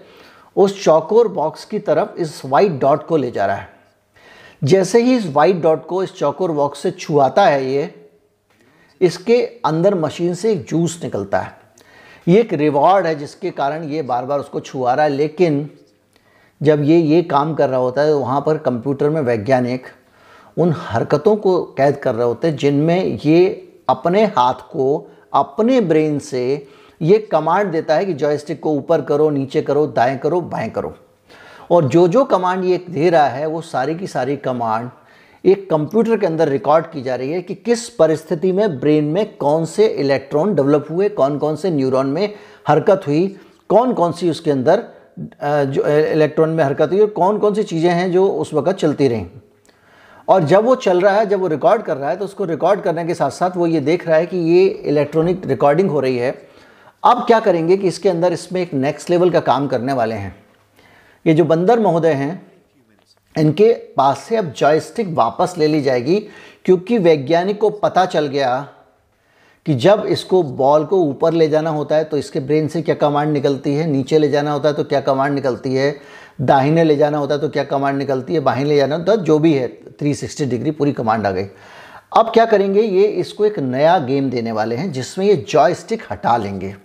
उस 0.55 0.83
चौकोर 0.83 1.27
बॉक्स 1.27 1.65
की 1.65 1.79
तरफ़ 1.79 2.15
इस 2.17 2.41
वाइट 2.45 2.79
डॉट 2.79 3.05
को 3.07 3.17
ले 3.17 3.31
जा 3.31 3.45
रहा 3.45 3.55
है। 3.55 3.75
जैसे 4.63 5.01
ही 5.01 5.15
इस 5.15 5.25
वाइट 5.27 5.55
डॉट 5.55 5.85
को 5.87 6.01
इस 6.03 6.13
चौकोर 6.13 6.51
बॉक्स 6.51 6.79
से 6.79 6.91
छुआता 6.91 7.45
है 7.45 7.65
ये, 7.65 7.93
इसके 9.01 9.41
अंदर 9.65 9.95
मशीन 9.95 10.33
से 10.33 10.51
एक 10.51 10.65
जूस 10.65 10.99
निकलता 11.03 11.39
है। 11.39 11.55
ये 12.27 12.39
एक 12.39 12.53
रिवॉर्ड 12.53 13.05
है 13.05 13.13
जिसके 13.15 13.51
कारण 13.51 13.83
ये 13.83 14.01
बार 14.01 14.25
बार 14.25 14.39
उसको 14.39 14.59
छुआ 14.59 14.93
रहा 14.93 15.05
है, 15.05 15.11
लेकिन 15.11 15.69
जब 16.61 16.83
ये 16.83 16.97
ये 16.99 17.21
काम 17.23 17.53
कर 17.55 17.69
रहा 17.69 17.79
होता 17.79 18.01
है 18.01 18.11
तो 18.11 18.19
वहाँ 18.19 18.41
पर 18.45 18.57
कंप्यूटर 18.57 19.09
में 19.09 19.21
वैज्ञानिक 19.21 19.87
उन 20.57 20.73
हरकतों 20.77 21.35
को 21.35 21.61
कैद 21.77 21.97
कर 21.97 22.15
रहे 22.15 22.27
होते 22.27 22.47
हैं, 22.47 22.55
जिनमें 22.55 23.19
ये 23.25 23.69
अपने 23.89 24.25
हाथ 24.25 24.53
को, 24.53 25.07
अपने 25.33 25.81
ब्रेन 25.81 26.19
से 26.19 26.67
ये 27.01 27.17
कमांड 27.31 27.71
देता 27.71 27.95
है 27.95 28.05
कि 28.05 28.13
जॉयस्टिक 28.13 28.59
को 28.59 28.71
ऊपर 28.71 29.01
करो, 29.01 29.29
नीचे 29.29 29.61
करो, 29.61 29.85
दाएँ 29.87 30.17
करो, 30.17 30.41
बाएँ 30.41 30.69
करो। 30.69 30.95
और 31.71 31.85
जो 31.85 32.07
जो 32.07 32.23
कमांड 32.23 32.65
ये 32.65 32.85
दे 32.89 33.09
रहा 33.09 33.27
है, 33.27 33.45
वो 33.45 33.61
सारी 33.61 33.95
की 33.95 34.07
सारी 34.07 34.37
कमांड 34.37 34.89
एक 35.43 35.69
कंप्यूटर 35.69 36.17
के 36.17 36.25
अंदर 36.25 36.49
रिकॉर्ड 36.49 36.85
की 36.85 37.01
जा 37.01 37.15
रही 37.15 37.31
है 37.31 37.41
कि 37.41 37.55
किस 37.55 37.89
परिस्थिति 37.89 38.51
में 38.51 38.79
ब्रेन 38.79 39.03
में 39.03 39.37
कौन 39.37 39.65
से 39.65 39.87
इलेक्ट्रॉन 39.87 40.55
डेवलप 40.55 40.85
हुए 40.91 41.09
कौन 41.09 41.37
कौन 41.37 41.55
से 41.55 41.71
न्यूरॉन 41.71 42.07
में 42.07 42.33
हरकत 42.67 43.01
हुई 43.07 43.27
कौन 43.69 43.93
कौन 43.93 44.11
सी 44.11 44.29
उसके 44.29 44.51
अंदर 44.51 44.83
जो 45.17 45.87
इलेक्ट्रॉन 45.87 46.49
में 46.49 46.63
हरकत 46.63 46.91
हुई 46.91 46.99
और 46.99 47.07
कौन 47.11 47.37
कौन 47.39 47.53
सी 47.53 47.63
चीज़ें 47.65 47.89
हैं 47.91 48.11
जो 48.11 48.27
उस 48.27 48.53
वक्त 48.53 48.77
चलती 48.77 49.07
रहीं। 49.07 49.25
और 50.27 50.43
जब 50.43 50.65
वो 50.65 50.75
चल 50.77 51.01
रहा 51.01 51.13
है, 51.13 51.25
जब 51.25 51.39
वो 51.39 51.47
रिकॉर्ड 51.47 51.81
कर 51.81 51.97
रहा 51.97 52.09
है 52.09 52.15
तो 52.17 52.25
उसको 52.25 52.45
रिकॉर्ड 52.45 52.81
करने 52.81 53.05
के 53.05 53.13
साथ 53.13 53.31
साथ 53.31 53.57
वो 53.57 53.67
ये 53.67 53.79
देख 53.81 54.07
रहा 54.07 54.17
है 54.17 54.25
कि 54.25 54.37
ये 54.37 54.65
इलेक्ट्रॉनिक 54.67 55.45
रिकॉर्डिंग 55.47 55.89
हो 55.89 55.99
रही 55.99 56.17
है। 56.17 56.31
अब 57.03 57.23
क्या 57.27 57.39
करेंगे 57.39 57.77
कि 57.77 57.87
इसके 57.87 58.09
अंदर 58.09 58.33
इसमें 58.33 58.61
एक 58.61 58.73
नेक्स्ट 58.75 59.09
लेवल 59.09 59.29
का 59.29 59.39
काम 59.41 59.67
करने 59.67 59.93
वाले 59.93 60.15
हैं। 60.15 60.35
ये 61.25 61.33
जो 61.33 61.45
बंदर 61.45 61.79
महोदय 61.79 62.13
हैं, 62.13 62.41
इनके 63.35 63.71
पास 63.97 64.19
से 64.19 64.35
अब 64.35 64.51
जॉयस्टिक 64.51 65.13
वापस 65.13 65.53
ले 65.57 65.67
ली 65.67 65.81
जाएगी, 65.81 66.19
क्योंकि 66.65 66.97
वैज्ञानिक 66.97 67.59
को 67.61 67.69
पता 67.69 68.05
चल 68.05 68.27
गया 68.27 68.67
कि 69.67 69.73
जब 69.73 70.03
इसको 70.09 70.41
बॉल 70.43 70.83
को 70.85 70.97
ऊपर 70.99 71.33
ले 71.33 71.47
जाना 71.49 71.69
होता 71.69 71.95
है 71.95 72.03
तो 72.03 72.17
इसके 72.17 72.39
ब्रेन 72.39 72.67
से 72.67 72.81
क्या 72.81 72.95
कमांड 72.95 73.31
निकलती 73.33 73.73
है? 73.75 73.87
नीचे 73.87 74.19
ले 74.19 74.29
जाना 74.29 74.51
होता 74.51 74.69
है 74.69 74.75
तो 74.75 74.83
क्या 74.83 74.99
कमांड 75.01 75.33
निकलती 75.33 75.73
है? 75.75 75.95
दाहिने 76.41 76.83
ले 76.83 76.95
जाना 76.95 77.17
होता 77.17 77.35
है 77.35 77.41
तो 77.41 77.49
क्या 77.49 77.63
कमांड 77.63 77.97
निकलती 77.97 78.33
है? 78.33 78.39
बाहिने 78.39 78.69
ले 78.69 78.75
जाना 78.75 78.95
होता 78.95 79.11
है 79.11 79.23
जो 79.23 79.39
भी 79.39 79.53
है 79.53 79.67
360 79.99 80.45
डिग्री 80.45 80.71
पूरी 80.71 80.91
कमांड 80.91 81.27
आ 81.27 81.31
गई। 81.31 81.45
अब 82.17 82.31
क्या 82.33 82.45
करेंगे, 82.45 82.81
ये 82.81 83.03
इसको 83.03 83.45
एक 83.45 83.59
नया 83.59 83.97
गेम 83.99 84.29
देने 84.29 84.51
वाले 84.51 84.75
हैं, 84.75 84.91
जिसमें 84.91 85.25
ये 85.25 85.35
जॉयस्टिक 85.49 86.03
हटा 86.11 86.37
लेंगे। 86.37 86.75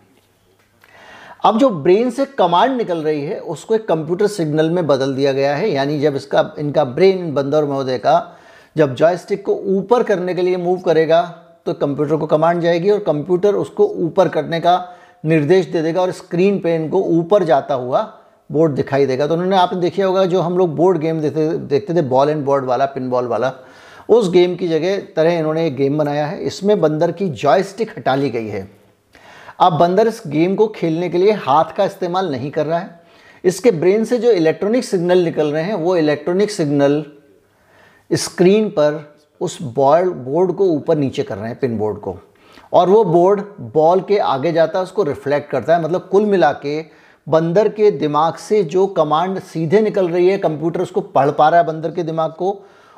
अब 1.45 1.59
जो 1.59 1.71
ब्रेन 1.71 2.11
से 2.11 2.25
कमांड 2.25 2.77
निकल 2.77 2.99
रही 2.99 3.23
है, 3.23 3.39
उसको 3.39 3.75
एक 3.75 3.87
कंप्यूटर 3.89 4.27
सिग्नल 4.27 4.71
में 4.71 4.87
बदल 4.87 5.15
दिया 5.15 5.33
गया 5.33 5.55
है। 5.57 5.71
यानी 5.71 6.01
जब 6.01 6.17
इसका, 6.17 6.55
इनका 6.59 6.85
ब्रेन 6.85 7.33
बंदर 7.35 7.65
महोदय 7.65 7.99
का 7.99 8.37
जब 8.77 8.95
जॉयस्टिक 8.95 9.45
को 9.47 9.55
ऊपर 9.55 10.03
करने 10.03 10.35
के 10.35 10.43
लिए 10.43 10.57
मूव 10.57 10.81
करेगा 10.81 11.23
तो 11.67 11.73
कंप्यूटर 11.75 12.17
को 12.17 12.27
कमांड 12.27 12.61
जाएगी 12.63 12.91
और 12.91 12.99
कंप्यूटर 12.99 13.55
उसको 13.55 13.87
ऊपर 13.97 14.29
करने 14.29 14.61
का 14.61 14.75
निर्देश 15.25 15.67
दे 15.67 15.83
देगा 15.83 16.01
और 16.03 16.13
स्क्रीन 16.13 16.59
पे 16.61 16.75
इनको 16.75 17.01
ऊपर 17.01 17.45
जाता 17.45 17.75
हुआ 17.75 18.03
बोर्ड 18.51 18.73
दिखाई 18.73 19.07
देगा। 19.07 19.27
तो 19.27 19.35
उन्होंने, 19.35 19.57
आपने 19.57 19.81
देखा 19.81 20.05
होगा 20.05 20.25
जो 20.25 20.41
हम 20.41 20.59
लोग 20.59 20.75
बोर्ड 20.77 20.99
गेम 20.99 21.21
देखते 21.21 21.49
देखते 21.49 21.95
थे 21.95 22.03
बॉल 22.03 22.31
एंड 22.31 22.45
बोर्ड 22.45 22.65
वाला 22.65 22.87
पिन 22.87 23.09
बॉल 23.11 23.27
वाला, 23.27 23.53
उस 24.09 24.31
गेम 24.31 24.57
की 24.57 24.69
जगह 24.69 24.99
तरह 25.17 25.39
इन्होंने 25.39 25.67
एक 25.67 25.77
गेम 25.77 25.99
बनाया 25.99 26.27
है। 26.27 26.41
इसमें 26.41 26.81
बंदर 26.81 27.13
की 27.13 27.29
जॉयस्टिक 27.29 27.91
हटा 27.99 28.15
ली 28.15 28.31
गई 28.31 28.49
है। 28.49 28.69
अब 29.61 29.73
बंदर 29.73 30.07
इस 30.07 30.23
गेम 30.27 30.55
को 30.55 30.67
खेलने 30.67 31.09
के 31.09 31.19
लिए 31.19 31.33
हाथ 31.33 31.73
का 31.77 31.85
इस्तेमाल 31.85 32.31
नहीं 32.31 32.51
कर 32.51 32.67
रहा 32.67 32.79
है। 32.79 33.01
इसके 33.45 33.71
ब्रेन 33.71 34.05
से 34.05 34.19
जो 34.19 34.31
इलेक्ट्रॉनिक 34.31 34.85
सिग्नल 34.85 35.19
निकल 35.19 35.53
रहे 35.53 35.63
हैं, 35.63 35.75
वो 35.75 35.97
इलेक्ट्रॉनिक 35.97 36.51
सिग्नल 36.51 37.05
स्क्रीन 38.11 38.69
पर 38.69 39.12
उस 39.43 39.59
बॉल 39.75 40.11
बोर्ड 40.25 40.53
को 40.53 40.65
ऊपर 40.67 40.97
नीचे 40.97 41.23
कर 41.23 41.39
रहे 41.39 41.49
हैं 41.49 41.59
पिन 41.61 41.79
बोर्ड 41.79 41.99
को। 41.99 42.17
और 42.73 42.89
वो 42.91 43.05
बोर्ड 43.05 43.41
बॉल 43.75 44.01
के 44.01 44.19
आगे 44.19 44.53
जाता 44.53 44.79
है, 44.79 44.83
उसको 44.85 45.03
रिफ्लेक्ट 45.03 45.51
करता 45.51 45.77
है 45.77 45.83
मतलब 45.85 46.09
कुल 46.13 46.27
मिला 46.27 46.53
के 46.57 46.81
बंदर 47.27 47.69
के 47.69 47.91
दिमाग 47.91 48.35
से 48.37 48.63
जो 48.65 48.87
कमांड 48.89 49.39
सीधे 49.41 49.81
निकल 49.81 50.09
रही 50.09 50.29
है 50.29 50.39
कंप्यूटर 50.39 50.81
उसको 50.81 51.01
पढ़ 51.01 51.31
पा 51.31 51.49
रहा 51.49 51.61
है 51.61 51.67
बंदर 51.67 51.91
के 51.91 52.03
दिमाग 52.03 52.31
को, 52.33 52.51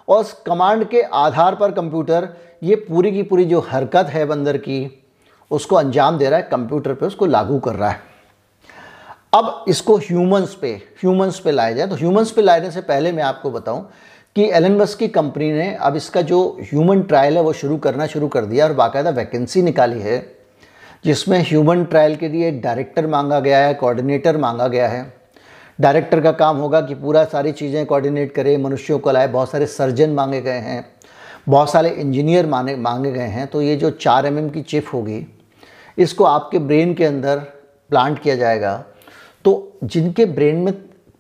और 0.09 0.21
उस 0.21 0.33
कमांड 0.47 0.85
के 0.89 1.03
आधार 1.03 1.55
पर 1.55 1.73
कंप्यूटर 1.73 2.29
ये 2.63 2.77
पूरी 2.79 3.13
की 3.13 3.23
पूरी 3.23 3.45
जो 3.45 3.61
हरकत 3.69 4.07
है 4.07 4.25
बंदर 4.27 4.57
की, 4.59 5.05
उसको 5.51 5.77
अंजाम 5.77 6.19
दे 6.19 6.29
रहा 6.29 6.39
है 6.39 6.49
कंप्यूटर 6.51 6.95
पे 6.95 7.07
उसको 7.07 7.27
लागू 7.27 7.59
कर 7.59 7.75
रहा 7.75 7.91
है। 7.91 8.01
अब 9.35 9.65
इसको 9.69 9.97
ह्यूमंस 9.99 10.55
पे 10.55 10.69
ह्यूमंस 11.01 11.39
पे 11.41 11.51
लाया 11.51 11.73
जाए 11.73 11.87
तो 11.87 11.97
ह्यूमंस 11.97 12.31
पे 12.31 12.43
लाने 12.43 12.71
से 12.71 12.81
पहले 12.83 13.13
मैं 13.13 13.23
आपको 13.23 13.51
बताऊँ 13.51 13.89
कि 14.37 14.49
एलन 14.51 14.79
बस 14.79 14.95
की 14.95 15.09
कंपनी 15.09 15.51
ने 15.53 15.73
अब 15.77 15.97
इसका 15.97 16.21
जो 16.23 16.39
ह्यूमन 16.63 17.03
ट्रायल 17.03 17.37
है, 17.37 17.43
वो 17.43 17.53
शुरू 17.53 17.77
करना 17.77 18.07
शुरू 18.07 18.29
कर 18.29 18.45
दिया 18.45 18.67
और 18.67 18.73
बाकायदा 18.73 19.11
वैकेंसी 19.11 19.63
निकाली 19.63 20.01
है, 20.01 20.19
जिसमें 21.05 21.39
ह्यूमन 21.41 21.85
ट्रायल 21.85 22.17
के 22.17 22.29
लिए 22.29 22.51
डायरेक्टर 22.53 23.07
मांगा 23.07 23.39
गया 23.41 23.59
है, 23.59 23.75
कोऑर्डिनेटर 23.75 24.37
मांगा 24.37 24.67
गया 24.69 24.89
है। 24.89 25.13
डायरेक्टर 25.79 26.21
का 26.21 26.33
काम 26.33 26.57
होगा 26.57 26.81
कि 26.81 26.95
पूरा 26.95 27.25
सारी 27.25 27.53
चीज़ें 27.53 27.85
कोऑर्डिनेट 27.87 28.33
करे, 28.33 28.57
मनुष्यों 28.57 28.99
को 28.99 29.11
लाए, 29.11 29.29
बहुत 29.29 29.51
सारे 29.51 29.67
सर्जन 29.67 30.11
मांगे 30.11 30.41
गए 30.41 30.59
हैं, 30.61 30.85
बहुत 31.49 31.71
सारे 31.71 31.91
इंजीनियर 31.91 32.47
मांगे 32.47 32.75
मांगे 32.77 33.13
गए 33.13 33.27
हैं। 33.29 33.47
तो 33.47 33.63
ये 33.63 33.77
जो 33.77 33.91
चार 33.91 34.27
एम 34.27 34.49
की 34.49 34.63
चिप 34.63 34.87
होगी, 34.95 35.27
इसको 35.99 36.25
आपके 36.25 36.59
ब्रेन 36.59 36.95
के 36.95 37.05
अंदर 37.05 37.39
प्लांट 37.91 38.19
किया 38.19 38.37
जाएगा। 38.37 38.77
तो 39.45 39.79
जिनके 39.85 40.25
ब्रेन 40.27 40.57
में 40.57 40.73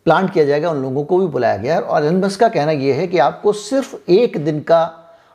प्लांट 0.07 0.33
किया 0.33 0.45
जाएगा, 0.45 0.71
उन 0.71 0.83
लोगों 0.83 1.05
को 1.05 1.19
भी 1.19 1.27
बुलाया 1.27 1.57
गया 1.57 1.79
और 1.79 2.05
एलन 2.05 2.29
का 2.31 2.49
कहना 2.49 2.73
यह 2.73 2.95
है 2.95 3.07
कि 3.07 3.19
आपको 3.21 3.53
सिर्फ़ 3.53 3.95
एक 4.11 4.45
दिन 4.45 4.61
का 4.61 4.83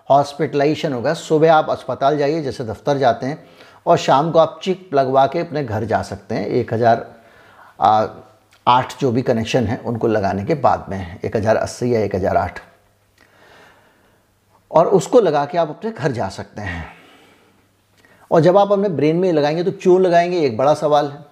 हॉस्पिटलाइजेशन 0.09 0.93
होगा। 0.93 1.13
सुबह 1.13 1.53
आप 1.53 1.69
अस्पताल 1.69 2.17
जाइए, 2.17 2.41
जैसे 2.41 2.63
दफ्तर 2.63 2.97
जाते 2.97 3.25
हैं, 3.25 3.43
और 3.85 3.97
शाम 3.97 4.31
को 4.31 4.39
आप 4.39 4.59
चिक 4.63 4.89
लगवा 4.93 5.25
के 5.27 5.39
अपने 5.39 5.63
घर 5.63 5.83
जा 5.83 6.01
सकते 6.01 6.35
हैं। 6.35 6.47
एक 6.47 6.73
हज़ार 6.73 7.05
आठ 8.67 8.99
जो 8.99 9.11
भी 9.11 9.21
कनेक्शन 9.21 9.67
है, 9.67 9.77
उनको 9.77 10.07
लगाने 10.07 10.43
के 10.45 10.53
बाद 10.55 10.85
में 10.89 11.19
एक 11.25 11.35
हज़ार 11.38 11.55
अस्सी 11.55 11.93
या 11.95 11.99
एक 11.99 12.15
हज़ार 12.15 12.38
आठ। 12.38 12.59
और 14.71 14.88
उसको 14.88 15.19
लगा 15.19 15.45
के 15.45 15.57
आप 15.57 15.69
अपने 15.69 15.91
घर 15.91 16.11
जा 16.11 16.27
सकते 16.29 16.61
हैं। 16.61 16.85
और 18.31 18.41
जब 18.41 18.57
आप 18.57 18.71
अपने 18.71 18.89
ब्रेन 18.89 19.15
में 19.15 19.31
लगाएँगे 19.33 19.63
तो 19.63 19.71
क्यों 19.71 19.99
लगाएँगे? 20.01 20.39
एक 20.39 20.57
बड़ा 20.57 20.73
सवाल 20.73 21.07
है। 21.07 21.28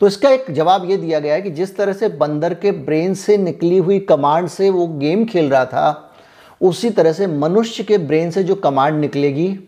तो 0.00 0.06
इसका 0.06 0.30
एक 0.30 0.50
जवाब 0.50 0.88
ये 0.90 0.96
दिया 0.96 1.18
गया 1.20 1.34
है 1.34 1.42
कि 1.42 1.50
जिस 1.50 1.76
तरह 1.76 1.92
से 1.92 2.08
बंदर 2.10 2.54
के 2.54 2.70
ब्रेन 2.72 3.14
से 3.14 3.36
निकली 3.36 3.78
हुई 3.78 3.98
कमांड 4.00 4.48
से 4.48 4.70
वो 4.70 4.86
गेम 4.88 5.24
खेल 5.24 5.50
रहा 5.50 5.64
था, 5.64 6.12
उसी 6.60 6.90
तरह 6.90 7.12
से 7.12 7.26
मनुष्य 7.26 7.84
के 7.84 7.98
ब्रेन 7.98 8.30
से 8.30 8.42
जो 8.44 8.54
कमांड 8.56 9.00
निकलेगी, 9.00 9.58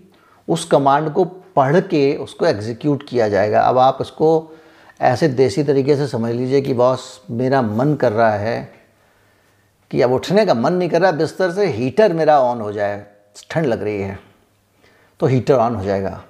उस 0.49 0.65
कमांड 0.65 1.13
को 1.13 1.25
पढ़ 1.25 1.81
के 1.81 2.15
उसको 2.17 2.47
एग्जीक्यूट 2.47 3.09
किया 3.09 3.29
जाएगा। 3.29 3.61
अब 3.61 3.79
आप 3.79 3.99
उसको 4.01 4.31
ऐसे 5.01 5.29
देसी 5.31 5.63
तरीके 5.65 5.97
से 5.97 6.07
समझ 6.07 6.33
लीजिए 6.33 6.61
कि 6.61 6.75
बॉस 6.75 7.21
मेरा 7.31 7.63
मन 7.63 7.95
कर 7.95 8.13
रहा 8.13 8.37
है 8.37 8.73
कि 9.91 10.01
अब 10.03 10.13
उठने 10.13 10.45
का 10.47 10.55
मन 10.55 10.73
नहीं 10.73 10.89
कर 10.89 11.01
रहा, 11.03 11.11
बिस्तर 11.13 11.51
से 11.51 11.67
हीटर 11.69 12.13
मेरा 12.13 12.41
ऑन 12.41 12.61
हो 12.61 12.73
जाए, 12.73 13.05
ठंड 13.51 13.67
लग 13.67 13.83
रही 13.83 14.01
है 14.01 14.19
तो 15.21 15.27
हीटर 15.27 15.55
ऑन 15.55 15.75
हो 15.75 15.85
जाएगा। 15.85 16.23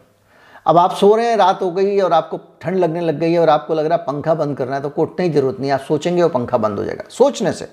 अब 0.67 0.77
आप 0.79 0.95
सो 0.95 1.15
रहे 1.17 1.27
हैं, 1.27 1.37
रात 1.37 1.63
हो 1.63 1.71
गई 1.71 1.99
और 2.01 2.13
आपको 2.13 2.39
ठंड 2.63 2.77
लगने 2.77 3.01
लग 3.01 3.19
गई 3.19 3.33
है 3.33 3.39
और 3.39 3.49
आपको 3.49 3.75
लग 3.75 3.87
रहा 3.87 3.99
है 3.99 4.05
पंखा 4.05 4.35
बंद 4.35 4.57
करना 4.57 4.77
है 4.77 4.83
तो 4.83 4.89
कोटने 4.91 5.29
की 5.29 5.35
ज़रूरत 5.35 5.57
नहीं, 5.61 5.71
आप 5.71 5.81
सोचेंगे 5.81 6.23
और 6.23 6.31
पंखा 6.31 6.59
बंद 6.59 6.79
हो 6.79 6.85
जाएगा। 6.85 7.05
सोचने 7.11 7.53
से, 7.53 7.65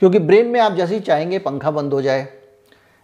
क्योंकि 0.00 0.18
ब्रेन 0.20 0.46
में 0.46 0.60
आप 0.60 0.72
जैसे 0.72 0.94
ही 0.94 1.00
चाहेंगे 1.00 1.38
पंखा 1.38 1.70
बंद 1.70 1.92
हो 1.92 2.02
जाए। 2.02 2.26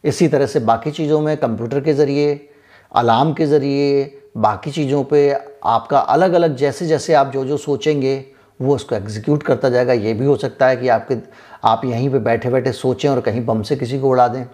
इसी 0.05 0.29
तरह 0.29 0.47
से 0.47 0.61
बाकी 0.61 0.91
चीज़ों 0.91 1.21
में, 1.21 1.37
कंप्यूटर 1.37 1.81
के 1.81 1.93
ज़रिए, 1.95 2.49
अलार्म 2.93 3.33
के 3.33 3.47
ज़रिए, 3.47 4.05
बाकी 4.37 4.71
चीज़ों 4.71 5.03
पे 5.05 5.31
आपका 5.65 5.99
अलग 5.99 6.33
अलग 6.33 6.57
जैसे 6.57 6.87
जैसे 6.87 7.15
आप 7.15 7.33
जो 7.33 7.45
जो 7.45 7.57
सोचेंगे, 7.59 8.25
वो 8.61 8.75
उसको 8.75 8.95
एग्जीक्यूट 8.95 9.43
करता 9.43 9.69
जाएगा। 9.69 9.93
ये 9.93 10.13
भी 10.15 10.25
हो 10.25 10.37
सकता 10.37 10.67
है 10.69 10.77
कि 10.77 10.89
आपके, 10.89 11.17
आप 11.65 11.85
यहीं 11.85 12.11
पे 12.11 12.19
बैठे 12.21 12.51
बैठे 12.51 12.73
सोचें 12.73 13.09
और 13.09 13.21
कहीं 13.21 13.45
बम 13.47 13.63
से 13.63 13.77
किसी 13.77 13.99
को 13.99 14.09
उड़ा 14.09 14.29
दें। 14.29 14.45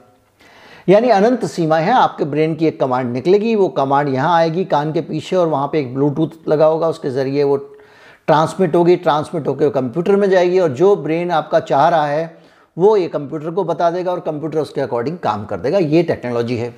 यानी 0.88 1.08
अनंत 1.08 1.44
सीमा 1.44 1.76
है, 1.78 1.92
आपके 1.92 2.24
ब्रेन 2.24 2.54
की 2.54 2.66
एक 2.66 2.78
कमांड 2.80 3.12
निकलेगी, 3.12 3.54
वो 3.54 3.68
कमांड 3.68 4.08
यहाँ 4.08 4.36
आएगी 4.36 4.64
कान 4.64 4.92
के 4.92 5.00
पीछे 5.00 5.36
और 5.36 5.48
वहाँ 5.48 5.68
पे 5.72 5.80
एक 5.80 5.94
ब्लूटूथ 5.94 6.48
लगा 6.48 6.66
होगा, 6.66 6.88
उसके 6.88 7.10
ज़रिए 7.10 7.42
वो 7.44 7.56
ट्रांसमिट 8.28 8.74
होगी 8.74 8.96
ट्रांसमिट 8.96 9.46
होकर 9.48 9.68
कंप्यूटर 9.70 10.16
में 10.16 10.28
जाएगी 10.30 10.58
और 10.58 10.72
जो 10.72 10.94
ब्रेन 10.96 11.30
आपका 11.30 11.60
चाह 11.60 11.88
रहा 11.88 12.06
है, 12.06 12.38
वो 12.76 12.96
ये 12.96 13.08
कंप्यूटर 13.08 13.50
को 13.50 13.64
बता 13.64 13.90
देगा 13.90 14.12
और 14.12 14.20
कंप्यूटर 14.20 14.58
उसके 14.58 14.80
अकॉर्डिंग 14.80 15.18
काम 15.18 15.44
कर 15.44 15.60
देगा। 15.60 15.78
ये 15.78 16.02
टेक्नोलॉजी 16.02 16.56
है। 16.56 16.74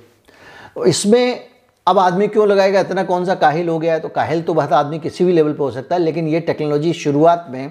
इसमें 0.86 1.48
अब 1.86 1.98
आदमी 1.98 2.28
क्यों 2.28 2.46
लगाएगा? 2.48 2.80
इतना 2.80 3.02
कौन 3.04 3.24
सा 3.24 3.34
काहिल 3.34 3.68
हो 3.68 3.78
गया 3.78 3.94
है? 3.94 4.00
तो 4.00 4.08
काहिल 4.08 4.42
तो 4.42 4.54
बहुत 4.54 4.72
आदमी 4.72 4.98
किसी 4.98 5.24
भी 5.24 5.32
लेवल 5.32 5.52
पर 5.52 5.64
हो 5.64 5.70
सकता 5.70 5.96
है, 5.96 6.02
लेकिन 6.02 6.28
ये 6.28 6.40
टेक्नोलॉजी 6.40 6.92
शुरुआत 6.92 7.46
में 7.50 7.70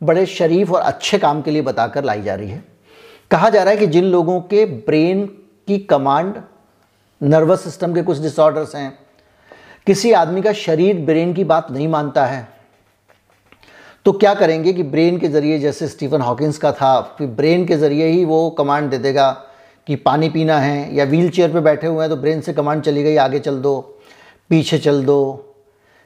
बड़े 0.00 0.26
शरीफ 0.26 0.72
और 0.72 0.80
अच्छे 0.80 1.18
काम 1.18 1.42
के 1.42 1.50
लिए 1.50 1.62
बताकर 1.62 2.04
लाई 2.04 2.22
जा 2.22 2.34
रही 2.34 2.50
है। 2.50 2.62
कहा 3.30 3.48
जा 3.50 3.62
रहा 3.62 3.70
है 3.70 3.76
कि 3.76 3.86
जिन 3.86 4.04
लोगों 4.04 4.40
के 4.40 4.64
ब्रेन 4.66 5.28
की 5.68 5.78
कमांड 5.86 6.36
नर्वस 7.20 7.64
सिस्टम 7.64 7.94
के 7.94 8.02
कुछ 8.02 8.18
डिसऑर्डर्स 8.18 8.74
हैं। 8.74 8.98
किसी 9.86 10.12
आदमी 10.14 10.42
का 10.42 10.52
शरीर 10.54 11.04
ब्रेन 11.06 11.32
की 11.34 11.44
बात 11.46 11.70
नहीं 11.70 11.88
मानता 11.88 12.24
है 12.26 12.46
तो 14.06 14.12
क्या 14.14 14.32
करेंगे 14.34 14.72
कि 14.72 14.82
ब्रेन 14.84 15.18
के 15.18 15.28
ज़रिए, 15.28 15.58
जैसे 15.58 15.88
स्टीफन 15.88 16.20
हॉकिंस 16.20 16.58
का 16.58 16.70
था, 16.72 17.00
कि 17.18 17.26
ब्रेन 17.28 17.64
के 17.66 17.76
ज़रिए 17.76 18.06
ही 18.06 18.24
वो 18.24 18.48
कमांड 18.50 18.90
दे 18.90 18.98
देगा 18.98 19.30
कि 19.86 19.96
पानी 19.96 20.28
पीना 20.28 20.58
है 20.58 20.94
या 20.94 21.04
व्हील 21.04 21.28
चेयर 21.30 21.52
पर 21.52 21.60
बैठे 21.60 21.86
हुए 21.86 22.00
हैं 22.00 22.08
तो 22.10 22.16
ब्रेन 22.16 22.40
से 22.40 22.52
कमांड 22.52 22.82
चली 22.82 23.02
गई, 23.02 23.16
आगे 23.16 23.38
चल 23.38 23.58
दो, 23.58 23.80
पीछे 24.50 24.78
चल 24.78 25.04
दो, 25.04 25.54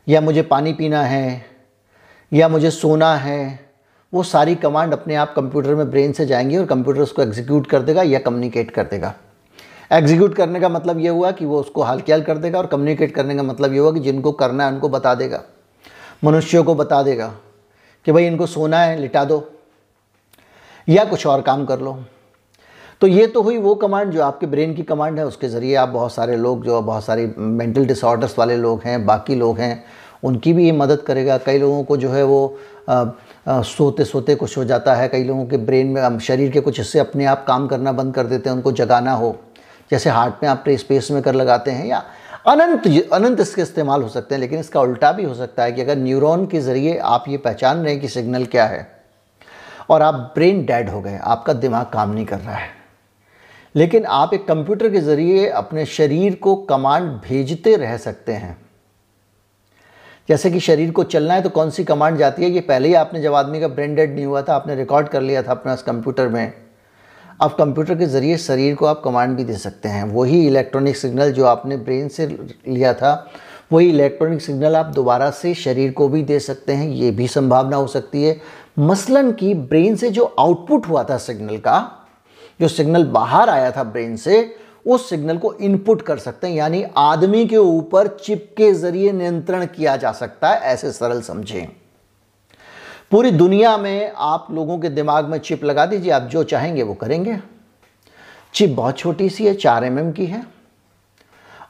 या 0.06 0.20
मुझे 0.20 0.42
पानी 0.42 0.72
पीना 0.72 1.02
है, 1.02 1.44
या 2.32 2.48
मुझे 2.48 2.70
सोना 2.70 3.14
है, 3.16 3.58
वो 4.12 4.22
सारी 4.22 4.54
कमांड 4.54 4.92
अपने 4.92 5.14
आप 5.14 5.34
कंप्यूटर 5.34 5.74
में 5.74 5.90
ब्रेन 5.90 6.12
से 6.12 6.26
जाएँगी 6.26 6.56
और 6.56 6.66
कंप्यूटर 6.66 7.00
उसको 7.00 7.22
एग्जीक्यूट 7.22 7.66
कर 7.66 7.82
देगा 7.82 8.02
या 8.02 8.18
कम्युनिकेट 8.18 8.70
कर 8.70 8.84
देगा। 8.84 9.14
एग्जीक्यूट 9.92 10.34
करने 10.34 10.60
का 10.60 10.68
मतलब 10.68 10.98
ये 10.98 11.08
हुआ 11.08 11.30
कि 11.30 11.44
वो 11.44 11.60
उसको 11.60 11.82
हाल 11.82 12.00
ख्याल 12.00 12.22
कर 12.22 12.38
देगा 12.38 12.58
और 12.58 12.66
कम्युनिकेट 12.66 13.14
करने 13.14 13.34
का 13.36 13.42
मतलब 13.42 13.72
ये 13.72 13.78
हुआ 13.78 13.92
कि 13.92 14.00
जिनको 14.00 14.32
करना 14.32 14.66
है 14.66 14.72
उनको 14.72 14.88
बता 14.88 15.14
देगा। 15.14 15.42
मनुष्यों 16.24 16.62
को 16.64 16.74
बता 16.74 17.02
देगा 17.02 17.32
कि 18.06 18.12
भाई 18.12 18.26
इनको 18.26 18.46
सोना 18.46 18.78
है 18.78 18.98
लिटा 19.00 19.24
दो 19.24 19.44
या 20.88 21.04
कुछ 21.04 21.26
और 21.26 21.42
काम 21.42 21.64
कर 21.64 21.80
लो। 21.80 21.98
तो 23.00 23.06
ये 23.06 23.26
तो 23.26 23.42
हुई 23.42 23.58
वो 23.58 23.74
कमांड 23.74 24.12
जो 24.12 24.22
आपके 24.22 24.46
ब्रेन 24.46 24.74
की 24.74 24.82
कमांड 24.82 25.18
है 25.18 25.26
उसके 25.26 25.48
ज़रिए 25.48 25.74
आप 25.74 25.88
बहुत 25.88 26.12
सारे 26.12 26.36
लोग 26.36 26.64
जो 26.64 26.80
बहुत 26.82 27.04
सारी 27.04 27.26
मेंटल 27.38 27.86
डिसऑर्डर्स 27.86 28.38
वाले 28.38 28.56
लोग 28.56 28.82
हैं 28.84 29.04
बाकी 29.06 29.34
लोग 29.34 29.58
हैं 29.58 29.84
उनकी 30.24 30.52
भी 30.52 30.64
ये 30.64 30.72
मदद 30.72 31.00
करेगा। 31.02 31.38
कई 31.38 31.58
लोगों 31.58 31.84
को 31.84 31.96
जो 31.96 32.10
है 32.10 32.22
वो 32.24 32.58
आ, 32.88 33.04
आ, 33.48 33.62
सोते 33.62 34.04
सोते 34.04 34.34
कुछ 34.34 34.56
हो 34.58 34.64
जाता 34.64 34.94
है। 34.94 35.08
कई 35.08 35.24
लोगों 35.24 35.46
के 35.46 35.56
ब्रेन 35.56 35.86
में 35.86 36.18
शरीर 36.18 36.50
के 36.50 36.60
कुछ 36.60 36.78
हिस्से 36.78 36.98
अपने 36.98 37.24
आप 37.24 37.44
काम 37.46 37.66
करना 37.68 37.92
बंद 37.92 38.14
कर 38.14 38.26
देते 38.26 38.50
हैं 38.50 38.56
उनको 38.56 38.72
जगाना 38.72 39.12
हो। 39.12 39.36
जैसे 39.92 40.10
हार्ट 40.10 40.34
में 40.42 40.48
आप 40.50 40.64
स्पेस 40.70 41.10
में 41.10 41.22
कर 41.22 41.34
लगाते 41.34 41.70
हैं 41.70 41.86
या 41.86 42.02
अनंत 42.46 42.86
अनंत 43.12 43.40
इसके 43.40 43.62
इस्तेमाल 43.62 44.02
हो 44.02 44.08
सकते 44.08 44.34
हैं, 44.34 44.40
लेकिन 44.40 44.60
इसका 44.60 44.80
उल्टा 44.80 45.10
भी 45.12 45.24
हो 45.24 45.34
सकता 45.34 45.62
है 45.62 45.72
कि 45.72 45.80
अगर 45.80 45.96
न्यूरॉन 45.96 46.46
के 46.46 46.60
ज़रिए 46.60 46.96
आप 46.98 47.24
ये 47.28 47.36
पहचान 47.38 47.82
रहे 47.82 47.92
हैं 47.92 48.00
कि 48.02 48.08
सिग्नल 48.08 48.44
क्या 48.46 48.64
है 48.66 48.86
और 49.90 50.02
आप 50.02 50.14
ब्रेन 50.34 50.64
डेड 50.66 50.88
हो 50.90 51.00
गए, 51.00 51.18
आपका 51.18 51.52
दिमाग 51.52 51.86
काम 51.92 52.10
नहीं 52.10 52.24
कर 52.26 52.38
रहा 52.38 52.54
है। 52.54 52.70
लेकिन 53.74 54.04
आप 54.06 54.34
एक 54.34 54.46
कंप्यूटर 54.46 54.90
के 54.90 55.00
ज़रिए 55.00 55.46
अपने 55.48 55.86
शरीर 55.86 56.34
को 56.34 56.54
कमांड 56.56 57.10
भेजते 57.20 57.76
रह 57.76 57.96
सकते 57.98 58.32
हैं। 58.32 58.56
जैसे 60.28 60.50
कि 60.50 60.60
शरीर 60.60 60.90
को 60.90 61.04
चलना 61.04 61.34
है 61.34 61.42
तो 61.42 61.48
कौन 61.50 61.70
सी 61.70 61.84
कमांड 61.84 62.18
जाती 62.18 62.42
है? 62.44 62.50
ये 62.50 62.60
पहले 62.62 62.88
ही 62.88 62.94
आपने 62.94 63.22
जब 63.22 63.34
आदमी 63.34 63.60
का 63.60 63.68
ब्रेन 63.68 63.94
डेड 63.94 64.14
नहीं 64.14 64.24
हुआ 64.24 64.42
था, 64.42 64.54
आपने 64.54 64.74
रिकॉर्ड 64.74 65.08
कर 65.08 65.20
लिया 65.20 65.42
था 65.42 65.50
अपना 65.50 65.74
कंप्यूटर 65.76 66.28
में। 66.28 66.61
अब 67.42 67.50
कंप्यूटर 67.50 67.94
के 67.94 68.06
ज़रिए 68.06 68.36
शरीर 68.38 68.74
को 68.74 68.86
आप 68.86 69.00
कमांड 69.04 69.36
भी 69.36 69.44
दे 69.44 69.56
सकते 69.56 69.88
हैं। 69.88 70.04
वही 70.04 70.46
इलेक्ट्रॉनिक 70.46 70.96
सिग्नल 70.96 71.32
जो 71.32 71.44
आपने 71.44 71.76
ब्रेन 71.76 72.08
से 72.08 72.26
लिया 72.26 72.94
था, 72.94 73.30
वही 73.72 73.88
इलेक्ट्रॉनिक 73.88 74.42
सिग्नल 74.42 74.76
आप 74.76 74.86
दोबारा 74.86 75.30
से 75.30 75.54
शरीर 75.54 75.92
को 75.92 76.08
भी 76.08 76.22
दे 76.22 76.38
सकते 76.40 76.72
हैं। 76.72 76.88
ये 76.88 77.10
भी 77.10 77.28
संभावना 77.28 77.76
हो 77.76 77.86
सकती 77.86 78.22
है। 78.24 78.40
मसलन 78.78 79.32
कि 79.32 79.54
ब्रेन 79.54 79.96
से 79.96 80.10
जो 80.10 80.24
आउटपुट 80.38 80.88
हुआ 80.88 81.04
था 81.04 81.18
सिग्नल 81.18 81.56
का, 81.56 82.06
जो 82.60 82.68
सिग्नल 82.68 83.04
बाहर 83.04 83.50
आया 83.50 83.70
था 83.70 83.84
ब्रेन 83.84 84.16
से, 84.16 84.54
उस 84.86 85.10
सिग्नल 85.10 85.36
को 85.36 85.54
इनपुट 85.54 86.02
कर 86.02 86.18
सकते 86.18 86.46
हैं। 86.46 86.54
यानी 86.54 86.84
आदमी 86.96 87.46
के 87.46 87.56
ऊपर 87.56 88.06
चिप 88.06 88.54
के 88.56 88.72
ज़रिए 88.72 89.12
नियंत्रण 89.12 89.66
किया 89.66 89.96
जा 89.96 90.12
सकता 90.12 90.48
है, 90.48 90.60
ऐसे 90.60 90.92
सरल 90.92 91.20
समझें। 91.20 91.81
पूरी 93.12 93.30
दुनिया 93.30 93.76
में 93.76 94.12
आप 94.16 94.46
लोगों 94.50 94.78
के 94.78 94.88
दिमाग 94.88 95.24
में 95.24 95.38
चिप 95.38 95.64
लगा 95.64 95.84
दीजिए, 95.86 96.10
आप 96.12 96.22
जो 96.22 96.42
चाहेंगे 96.44 96.82
वो 96.82 96.94
करेंगे। 96.94 97.36
चिप 98.54 98.70
बहुत 98.70 98.98
छोटी 98.98 99.28
सी 99.28 99.46
है, 99.46 99.54
चार 99.54 99.84
एम 99.84 100.10
की 100.12 100.26
है। 100.26 100.42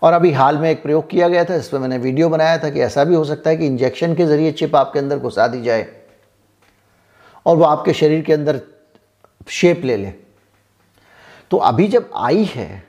और 0.02 0.12
अभी 0.12 0.30
हाल 0.32 0.58
में 0.58 0.70
एक 0.70 0.82
प्रयोग 0.82 1.08
किया 1.10 1.28
गया 1.28 1.44
था 1.44 1.54
इस 1.54 1.68
पर 1.68 1.78
मैंने 1.78 1.98
वीडियो 1.98 2.28
बनाया 2.28 2.58
था 2.58 2.70
कि 2.70 2.80
ऐसा 2.80 3.04
भी 3.04 3.14
हो 3.14 3.24
सकता 3.24 3.50
है 3.50 3.56
कि 3.56 3.66
इंजेक्शन 3.66 4.14
के 4.14 4.26
ज़रिए 4.26 4.52
चिप 4.52 4.76
आपके 4.76 4.98
अंदर 4.98 5.18
घुसा 5.18 5.46
दी 5.46 5.62
जाए 5.62 5.86
और 7.46 7.56
वो 7.56 7.64
आपके 7.64 7.92
शरीर 7.92 8.22
के 8.24 8.32
अंदर 8.32 8.60
शेप 9.48 9.84
ले 9.84 9.96
ले। 9.96 10.12
तो 11.50 11.56
अभी 11.56 11.88
जब 11.88 12.10
आई 12.16 12.44
है 12.44 12.84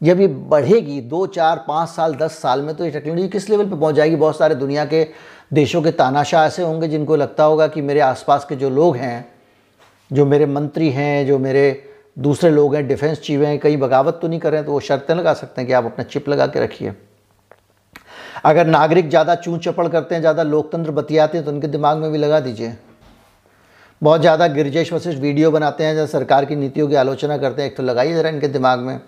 जब 0.00 0.20
ये 0.20 0.26
बढ़ेगी, 0.26 1.00
दो, 1.00 1.26
चार, 1.26 1.64
पाँच 1.68 1.88
साल, 1.88 2.14
दस 2.14 2.38
साल 2.38 2.62
में 2.62 2.74
तो 2.76 2.84
ये 2.84 2.90
टेक्नोलॉजी 2.90 3.28
किस 3.28 3.48
लेवल 3.50 3.64
पे 3.64 3.76
पहुँच 3.76 3.94
जाएगी? 3.94 4.16
बहुत 4.16 4.38
सारे 4.38 4.54
दुनिया 4.54 4.84
के 4.84 5.06
देशों 5.52 5.82
के 5.82 5.90
तानाशाह 5.92 6.46
ऐसे 6.46 6.62
होंगे 6.62 6.88
जिनको 6.88 7.16
लगता 7.16 7.44
होगा 7.44 7.66
कि 7.68 7.82
मेरे 7.82 8.00
आसपास 8.00 8.44
के 8.44 8.56
जो 8.56 8.70
लोग 8.70 8.96
हैं, 8.96 9.28
जो 10.10 10.26
मेरे 10.26 10.46
मंत्री 10.46 10.90
हैं, 10.90 11.26
जो 11.26 11.38
मेरे 11.38 11.82
दूसरे 12.18 12.50
लोग 12.50 12.74
हैं 12.74 12.86
डिफेंस 12.88 13.20
चीफ 13.20 13.40
हैं, 13.40 13.58
कहीं 13.58 13.76
बगावत 13.78 14.18
तो 14.22 14.28
नहीं 14.28 14.40
कर 14.40 14.50
रहे 14.50 14.58
हैं 14.58 14.66
तो 14.66 14.72
वो 14.72 14.80
शर्तें 14.80 15.14
लगा 15.14 15.34
सकते 15.34 15.60
हैं 15.60 15.66
कि 15.68 15.72
आप 15.72 15.84
अपना 15.84 16.04
चिप 16.04 16.28
लगा 16.28 16.46
के 16.46 16.60
रखिए। 16.60 16.92
अगर 18.44 18.66
नागरिक 18.66 19.08
ज़्यादा 19.08 19.34
चूँ 19.36 19.58
चपड़ 19.58 19.86
करते 19.88 20.14
हैं, 20.14 20.22
ज़्यादा 20.22 20.42
लोकतंत्र 20.42 20.90
बतियाते 20.92 21.38
हैं 21.38 21.44
तो 21.46 21.52
उनके 21.52 21.68
दिमाग 21.68 21.98
में 21.98 22.10
भी 22.12 22.18
लगा 22.18 22.40
दीजिए। 22.40 22.74
बहुत 24.02 24.20
ज़्यादा 24.20 24.46
गिरजेश 24.48 24.92
वशिष्ठ 24.92 25.18
वीडियो 25.18 25.50
बनाते 25.50 25.84
हैं 25.84 25.94
जब 25.96 26.06
सरकार 26.08 26.44
की 26.44 26.56
नीतियों 26.56 26.88
की 26.88 26.94
आलोचना 26.94 27.38
करते 27.38 27.62
हैं, 27.62 27.70
एक 27.70 27.76
तो 27.76 27.82
लगाइए 27.82 28.14
ज़रा 28.14 28.30
इनके 28.30 28.48
दिमाग 28.48 28.78
में। 28.78 29.00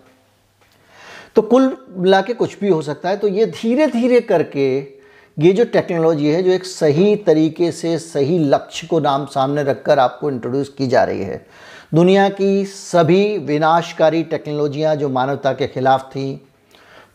तो 1.36 1.42
कुल 1.42 1.76
मिला 1.90 2.20
के 2.20 2.34
कुछ 2.34 2.58
भी 2.60 2.68
हो 2.68 2.80
सकता 2.82 3.08
है। 3.08 3.16
तो 3.16 3.28
ये 3.28 3.46
धीरे 3.46 3.86
धीरे 3.86 4.20
करके 4.20 4.66
ये 5.36 5.52
जो 5.52 5.64
टेक्नोलॉजी 5.64 6.28
है, 6.28 6.42
जो 6.42 6.50
एक 6.50 6.64
सही 6.64 7.14
तरीके 7.16 7.70
से 7.72 7.98
सही 7.98 8.38
लक्ष्य 8.38 8.86
को 8.86 9.00
नाम 9.00 9.24
सामने 9.26 9.62
रखकर 9.62 9.98
आपको 9.98 10.30
इंट्रोड्यूस 10.30 10.68
की 10.68 10.86
जा 10.86 11.04
रही 11.04 11.22
है। 11.22 11.44
दुनिया 11.94 12.28
की 12.30 12.64
सभी 12.64 13.38
विनाशकारी 13.38 14.22
टेक्नोलॉजियाँ 14.22 14.94
जो 14.96 15.08
मानवता 15.08 15.52
के 15.52 15.66
खिलाफ 15.66 16.08
थी, 16.10 16.40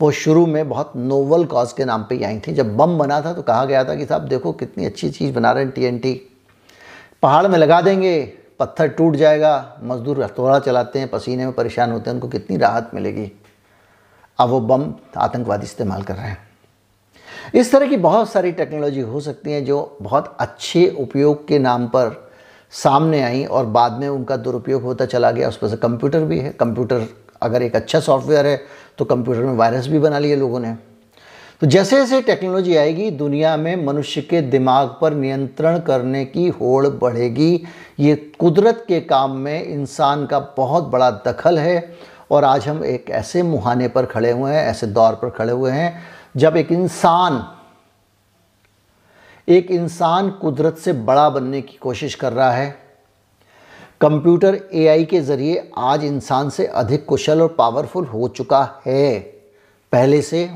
वो 0.02 0.12
शुरू 0.12 0.46
में 0.46 0.68
बहुत 0.70 0.94
नोवल 0.96 1.46
कॉज 1.46 1.72
के 1.74 1.86
नाम 1.86 2.04
पे 2.04 2.16
ही 2.16 2.24
आई 2.24 2.40
थी। 2.40 2.54
जब 2.54 2.76
बम 2.78 2.98
बना 2.98 3.22
था 3.22 3.34
तो 3.34 3.42
कहा 3.42 3.66
गया 3.66 3.84
था 3.84 3.96
कि 3.96 4.06
साहब 4.06 4.28
देखो 4.28 4.52
कितनी 4.54 4.86
अच्छी 4.86 5.10
चीज़ 5.10 5.34
बना 5.34 5.52
रहे 5.52 5.64
हैं 5.64 5.72
टीएनटी 5.74 6.14
पहाड़ 7.22 7.48
में 7.48 7.58
लगा 7.58 7.82
देंगे, 7.82 8.22
पत्थर 8.60 8.88
टूट 8.88 9.16
जाएगा, 9.16 9.80
मजदूर 9.84 10.24
हथौड़ा 10.24 10.60
चलाते 10.60 11.00
हैं, 11.00 11.08
पसीने 11.08 11.46
में 11.46 11.54
परेशान 11.54 11.92
होते 11.92 12.10
हैं, 12.10 12.16
उनको 12.16 12.28
कितनी 12.28 12.58
राहत 12.58 12.92
मिलेगी? 12.94 13.32
अब 14.40 14.50
वो 14.50 14.60
बम 14.62 14.94
आतंकवादी 15.18 15.66
इस्तेमाल 15.66 16.02
कर 16.02 16.16
रहे 16.16 16.28
हैं। 16.28 16.38
इस 17.56 17.72
तरह 17.72 17.88
की 17.88 17.98
बहुत 17.98 18.30
सारी 18.30 18.52
टेक्नोलॉजी 18.52 19.02
हो 19.02 19.20
सकती 19.20 19.52
हैं 19.52 19.64
जो 19.66 19.98
बहुत 20.02 20.36
अच्छे 20.40 20.88
उपयोग 21.00 21.48
के 21.48 21.60
नाम 21.60 21.88
पर 21.88 22.32
सामने 22.74 23.22
आई 23.22 23.44
और 23.46 23.66
बाद 23.66 23.92
में 23.92 24.08
उनका 24.10 24.38
दुरुपयोग 24.38 24.84
होता 24.84 25.06
चला 25.06 25.32
गया। 25.32 25.48
उस 25.50 25.58
पर 25.58 25.68
से 25.68 25.78
कंप्यूटर 25.78 26.24
भी 26.24 26.40
है। 26.40 26.50
कंप्यूटर 26.50 27.08
अगर 27.42 27.62
एक 27.62 27.76
अच्छा 27.76 28.00
सॉफ्टवेयर 28.00 28.46
है 28.46 28.60
तो 28.98 29.06
कंप्यूटर 29.06 29.42
में 29.42 29.54
वायरस 29.54 29.88
भी 29.88 30.00
बना 30.00 30.20
लिए 30.20 30.36
लोगों 30.36 30.60
ने। 30.60 30.76
तो 31.62 31.68
जैसे 31.68 31.96
जैसे 31.96 32.22
टेक्नोलॉजी 32.22 32.76
आएगी, 32.76 33.10
दुनिया 33.12 33.56
में 33.58 33.86
मनुष्य 33.86 34.22
के 34.22 34.42
दिमाग 34.42 34.88
पर 35.02 35.14
नियंत्रण 35.14 35.80
करने 35.80 36.24
की 36.26 36.48
होड़ 36.50 36.88
बढ़ेगी। 36.88 37.64
ये 38.00 38.16
कुदरत 38.40 38.84
के 38.88 39.00
काम 39.02 39.32
में 39.32 39.64
इंसान 39.64 40.26
का 40.26 40.40
बहुत 40.58 40.84
बड़ा 40.84 41.10
दखल 41.28 41.60
है। 41.60 41.80
और 42.32 42.44
आज 42.44 42.68
हम 42.68 42.84
एक 42.86 43.10
ऐसे 43.10 43.44
मुहाने 43.44 43.88
पर 43.88 44.06
खड़े 44.06 44.32
हुए 44.32 44.52
हैं, 44.52 44.64
ऐसे 44.64 44.88
दौर 44.88 45.14
पर 45.14 45.30
खड़े 45.30 45.52
हुए 45.52 45.72
हैं, 45.72 46.04
जब 46.38 46.58
एक 46.58 46.72
इंसान 46.72 47.46
एक 49.48 49.72
इंसान 49.72 50.30
कुदरत 50.32 50.78
से 50.78 50.94
बड़ा 50.94 51.30
बनने 51.30 51.62
की 51.62 51.78
कोशिश 51.78 52.16
कर 52.16 52.34
रहा 52.34 52.52
है। 52.52 52.70
कंप्यूटर 54.02 54.60
एआई 54.74 55.06
के 55.06 55.20
ज़रिए 55.22 55.72
आज 55.78 56.04
इंसान 56.04 56.50
से 56.50 56.66
अधिक 56.66 57.06
कुशल 57.06 57.42
और 57.42 57.56
पावरफुल 57.58 58.06
हो 58.06 58.28
चुका 58.28 58.62
है, 58.86 59.20
पहले 59.94 60.22
से। 60.22 60.50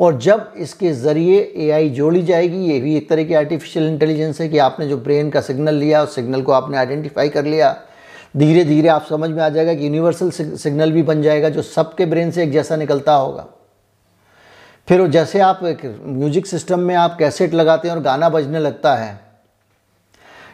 और 0.00 0.18
जब 0.18 0.52
इसके 0.56 0.92
ज़रिए 0.92 1.40
एआई 1.56 1.88
जोड़ी 1.90 2.22
जाएगी, 2.22 2.64
ये 2.64 2.80
भी 2.80 2.96
एक 2.96 3.08
तरह 3.08 3.24
की 3.24 3.34
आर्टिफिशियल 3.34 3.88
इंटेलिजेंस 3.88 4.40
है 4.40 4.48
कि 4.48 4.58
आपने 4.58 4.88
जो 4.88 4.96
ब्रेन 4.96 5.30
का 5.30 5.40
सिग्नल 5.40 5.74
लिया, 5.74 6.02
उस 6.02 6.14
सिग्नल 6.14 6.42
को 6.42 6.52
आपने 6.52 6.78
आइडेंटिफाई 6.78 7.28
कर 7.28 7.44
लिया 7.44 7.70
धीरे 8.34 8.64
धीरे 8.64 8.88
आप 8.88 9.06
समझ 9.06 9.30
में 9.30 9.42
आ 9.42 9.48
जाएगा 9.48 9.74
कि 9.74 9.86
यूनिवर्सल 9.86 10.30
सिग्नल 10.30 10.92
भी 10.92 11.02
बन 11.02 11.22
जाएगा 11.22 11.48
जो 11.48 11.62
सबके 11.62 12.06
ब्रेन 12.06 12.30
से 12.30 12.42
एक 12.42 12.52
जैसा 12.52 12.76
निकलता 12.76 13.12
होगा। 13.12 13.46
फिर 14.88 15.06
जैसे 15.08 15.40
आप 15.40 15.64
एक 15.64 15.84
म्यूज़िक 16.02 16.46
सिस्टम 16.46 16.80
में 16.80 16.94
आप 16.94 17.16
कैसेट 17.18 17.54
लगाते 17.54 17.88
हैं 17.88 17.94
और 17.94 18.02
गाना 18.02 18.28
बजने 18.28 18.58
लगता 18.58 18.94
है, 18.94 19.20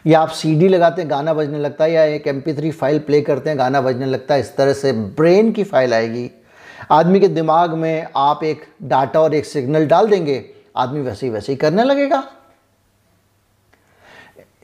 या 0.07 0.19
आप 0.19 0.29
सीडी 0.29 0.67
लगाते 0.67 1.01
हैं, 1.01 1.09
गाना 1.09 1.33
बजने 1.33 1.59
लगता 1.59 1.83
है, 1.83 1.91
या 1.91 2.03
एक 2.05 2.27
एम 2.27 2.41
फ़ाइल 2.71 2.99
प्ले 2.99 3.21
करते 3.21 3.49
हैं, 3.49 3.57
गाना 3.59 3.81
बजने 3.81 4.05
लगता 4.05 4.33
है, 4.33 4.39
इस 4.39 4.55
तरह 4.57 4.73
से 4.73 4.91
ब्रेन 4.93 5.51
की 5.51 5.63
फ़ाइल 5.63 5.93
आएगी। 5.93 6.29
आदमी 6.91 7.19
के 7.19 7.27
दिमाग 7.27 7.73
में 7.73 8.07
आप 8.15 8.43
एक 8.43 8.65
डाटा 8.83 9.21
और 9.21 9.33
एक 9.35 9.45
सिग्नल 9.45 9.85
डाल 9.87 10.07
देंगे, 10.07 10.43
आदमी 10.77 11.01
वैसे 11.01 11.25
ही 11.25 11.31
वैसे 11.33 11.51
ही 11.51 11.55
करने 11.57 11.83
लगेगा। 11.83 12.23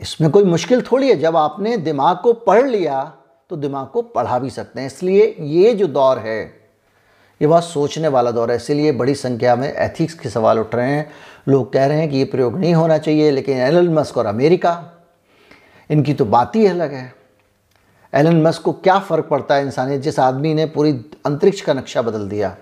इसमें 0.02 0.30
कोई 0.32 0.44
मुश्किल 0.44 0.82
थोड़ी 0.82 1.10
है। 1.10 1.16
जब 1.16 1.36
आपने 1.38 1.76
दिमाग 1.80 2.18
को 2.18 2.34
पढ़ 2.36 2.66
लिया 2.68 3.04
तो 3.50 3.56
दिमाग 3.56 3.88
को 3.88 4.02
पढ़ा 4.02 4.40
भी 4.40 4.50
सकते 4.50 4.80
हैं। 4.80 4.88
इसलिए 4.88 5.36
ये 5.40 5.74
जो 5.74 5.88
दौर 5.88 6.20
है, 6.20 6.42
ये 7.42 7.48
बहुत 7.48 7.64
सोचने 7.64 8.08
वाला 8.08 8.32
दौर 8.32 8.52
है। 8.52 8.56
इसीलिए 8.58 8.92
बड़ी 8.92 9.16
संख्या 9.16 9.56
में 9.56 9.68
एथिक्स 9.68 10.14
के 10.14 10.30
सवाल 10.30 10.60
उठ 10.60 10.76
रहे 10.76 10.92
हैं। 10.92 11.10
लोग 11.48 11.72
कह 11.74 11.86
रहे 11.86 12.00
हैं 12.00 12.10
कि 12.10 12.18
ये 12.18 12.26
प्रयोग 12.26 12.58
नहीं 12.58 12.74
होना 12.74 12.98
चाहिए, 12.98 13.32
लेकिन 13.32 13.58
एलन 13.58 13.94
मस्क 13.94 14.18
और 14.18 14.26
अमेरिका, 14.26 14.74
इनकी 15.90 16.14
तो 16.14 16.26
बात 16.28 16.56
ही 16.56 16.66
अलग 16.68 16.94
है। 16.94 17.14
एलन 18.14 18.42
मस्क 18.42 18.62
को 18.62 18.72
क्या 18.74 18.98
फ़र्क 19.00 19.26
पड़ता 19.26 19.56
है 19.56 19.66
इंसानियत? 19.66 20.02
जिस 20.02 20.20
आदमी 20.20 20.54
ने 20.54 20.66
पूरी 20.66 20.92
अंतरिक्ष 21.26 21.62
का 21.62 21.74
नक्शा 21.74 22.02
बदल 22.02 22.28
दिया 22.30 22.56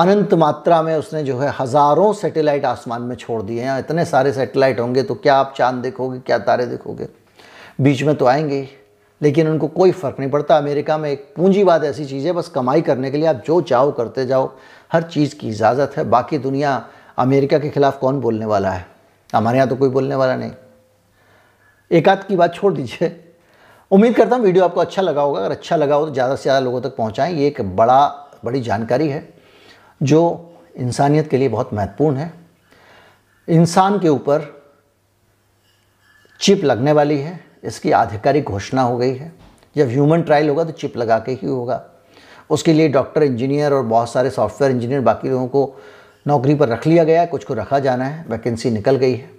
अनंत 0.00 0.34
मात्रा 0.34 0.80
में 0.82 0.94
उसने 0.96 1.22
जो 1.24 1.38
है 1.38 1.52
हज़ारों 1.58 2.12
सैटेलाइट 2.12 2.64
आसमान 2.64 3.02
में 3.02 3.14
छोड़ 3.16 3.40
दिए 3.42 3.62
हैं। 3.62 3.78
इतने 3.78 4.04
सारे 4.04 4.32
सैटेलाइट 4.32 4.80
होंगे 4.80 5.02
तो 5.02 5.14
क्या 5.14 5.34
आप 5.36 5.54
चाँद 5.56 5.82
देखोगे, 5.82 6.18
क्या 6.18 6.38
तारे 6.40 6.66
देखोगे? 6.66 7.08
बीच 7.80 8.02
में 8.02 8.14
तो 8.14 8.26
आएँगे 8.26 8.68
लेकिन 9.20 9.48
उनको 9.48 9.68
कोई 9.68 9.90
फ़र्क 9.92 10.16
नहीं 10.20 10.30
पड़ता। 10.30 10.56
अमेरिका 10.58 10.96
में 10.98 11.10
एक 11.10 11.26
पूंजीवाद 11.36 11.84
ऐसी 11.84 12.04
चीज़ 12.04 12.26
है, 12.26 12.32
बस 12.32 12.48
कमाई 12.48 12.80
करने 12.82 13.10
के 13.10 13.16
लिए 13.16 13.26
आप 13.26 13.42
जो 13.46 13.60
चाहो 13.62 13.90
करते 13.90 14.24
जाओ, 14.26 14.50
हर 14.92 15.02
चीज़ 15.02 15.34
की 15.36 15.48
इजाज़त 15.48 15.96
है। 15.96 16.04
बाकी 16.04 16.38
दुनिया 16.38 16.84
अमेरिका 17.18 17.58
के 17.58 17.70
ख़िलाफ़ 17.70 17.98
कौन 17.98 18.20
बोलने 18.20 18.46
वाला 18.46 18.70
है? 18.70 18.86
हमारे 19.30 19.58
यहाँ 19.58 19.68
तो 19.68 19.76
कोई 19.76 19.88
बोलने 19.90 20.14
वाला 20.14 20.36
नहीं। 20.36 20.52
एक 21.90 22.08
आध 22.08 22.24
की 22.24 22.36
बात 22.36 22.54
छोड़ 22.54 22.72
दीजिए। 22.74 23.16
उम्मीद 23.90 24.14
करता 24.16 24.36
हूँ 24.36 24.44
वीडियो 24.44 24.64
आपको 24.64 24.80
अच्छा 24.80 25.02
लगा 25.02 25.22
होगा। 25.22 25.40
अगर 25.40 25.50
अच्छा 25.50 25.76
लगा 25.76 25.94
हो 25.94 26.06
तो 26.06 26.12
ज़्यादा 26.12 26.34
से 26.36 26.42
ज़्यादा 26.42 26.60
लोगों 26.60 26.80
तक 26.80 26.96
पहुँचाएँ। 26.96 27.34
ये 27.34 27.46
एक 27.46 27.60
बड़ा, 27.76 28.06
बड़ी 28.44 28.60
जानकारी 28.60 29.08
है। 29.08 29.28
जो 30.00 30.52
इंसानियत 30.76 31.28
के 31.28 31.36
लिए 31.36 31.48
बहुत 31.48 31.74
महत्वपूर्ण 31.74 32.16
है। 32.16 32.32
इंसान 33.48 33.98
के 33.98 34.08
ऊपर 34.08 34.48
चिप 36.40 36.64
लगने 36.64 36.92
वाली 36.92 37.18
है, 37.18 37.38
इसकी 37.64 37.90
आधिकारिक 37.92 38.44
घोषणा 38.44 38.82
हो 38.82 38.96
गई 38.98 39.14
है। 39.14 39.32
जब 39.76 39.88
ह्यूमन 39.88 40.22
ट्रायल 40.22 40.48
होगा 40.48 40.64
तो 40.64 40.72
चिप 40.72 40.96
लगा 40.96 41.18
के 41.18 41.32
ही 41.32 41.46
होगा। 41.46 41.84
उसके 42.50 42.72
लिए 42.72 42.88
डॉक्टर 42.88 43.22
इंजीनियर 43.22 43.72
और 43.72 43.82
बहुत 43.82 44.12
सारे 44.12 44.30
सॉफ्टवेयर 44.30 44.74
इंजीनियर 44.74 45.00
बाकी 45.00 45.28
लोगों 45.28 45.46
को 45.48 45.80
नौकरी 46.26 46.54
पर 46.54 46.68
रख 46.68 46.86
लिया 46.86 47.04
गया 47.04 47.20
है, 47.20 47.26
कुछ 47.26 47.44
को 47.44 47.54
रखा 47.54 47.78
जाना 47.78 48.04
है 48.04 48.24
वैकेंसी 48.28 48.70
निकल 48.70 48.96
गई 48.96 49.14
है। 49.14 49.30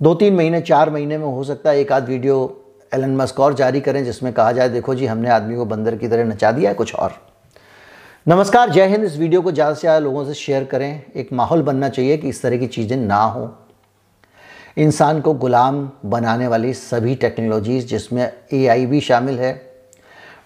दो 0.00 0.14
तीन 0.14 0.34
महीने, 0.34 0.60
चार 0.60 0.90
महीने 0.90 1.18
में 1.18 1.26
हो 1.26 1.44
सकता 1.44 1.70
है 1.70 1.80
एक 1.80 1.92
आध 1.92 2.08
वीडियो 2.08 2.64
एलन 2.92 3.16
मस्क 3.16 3.40
और 3.40 3.54
जारी 3.54 3.80
करें, 3.80 4.04
जिसमें 4.04 4.32
कहा 4.32 4.52
जाए, 4.52 4.68
देखो 4.68 4.94
जी, 4.94 5.06
हमने 5.06 5.30
आदमी 5.30 5.56
को 5.56 5.64
बंदर 5.64 5.96
की 5.96 6.08
तरह 6.08 6.24
नचा 6.24 6.52
दिया 6.52 6.70
है, 6.70 6.74
कुछ 6.74 6.94
और। 6.94 7.27
नमस्कार, 8.28 8.70
जय 8.70 8.86
हिंद। 8.86 9.04
इस 9.04 9.16
वीडियो 9.16 9.40
को 9.42 9.50
ज़्यादा 9.52 9.74
से 9.74 9.80
ज़्यादा 9.80 9.98
लोगों 9.98 10.24
से 10.24 10.34
शेयर 10.34 10.64
करें। 10.64 11.12
एक 11.16 11.32
माहौल 11.32 11.62
बनना 11.62 11.88
चाहिए 11.88 12.16
कि 12.16 12.28
इस 12.28 12.40
तरह 12.42 12.58
की 12.58 12.66
चीज़ें 12.66 12.96
ना 12.96 13.20
हो। 13.20 13.48
इंसान 14.78 15.20
को 15.20 15.32
गुलाम 15.34 15.80
बनाने 16.04 16.46
वाली 16.46 16.72
सभी 16.74 17.14
टेक्नोलॉजीज़, 17.14 17.86
जिसमें 17.86 18.32
एआई 18.52 18.86
भी 18.86 19.00
शामिल 19.00 19.38
है 19.38 19.52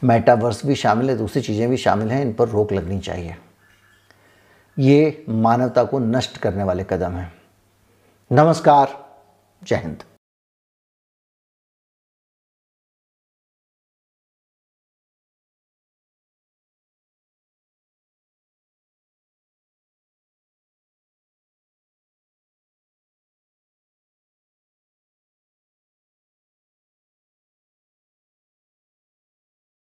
मेटावर्स 0.05 0.65
भी 0.67 0.75
शामिल 0.75 1.11
है, 1.11 1.17
दूसरी 1.17 1.43
चीज़ें 1.43 1.69
भी 1.71 1.77
शामिल 1.77 2.09
हैं, 2.09 2.23
इन 2.23 2.33
पर 2.33 2.49
रोक 2.49 2.73
लगनी 2.73 2.99
चाहिए। 3.01 3.35
ये 4.77 5.25
मानवता 5.29 5.85
को 5.85 5.99
नष्ट 5.99 6.37
करने 6.37 6.65
वाले 6.65 6.85
कदम 6.85 7.13
हैं। 7.13 7.33
नमस्कार, 8.31 8.97
जय 9.63 9.77
हिंद। 9.77 10.03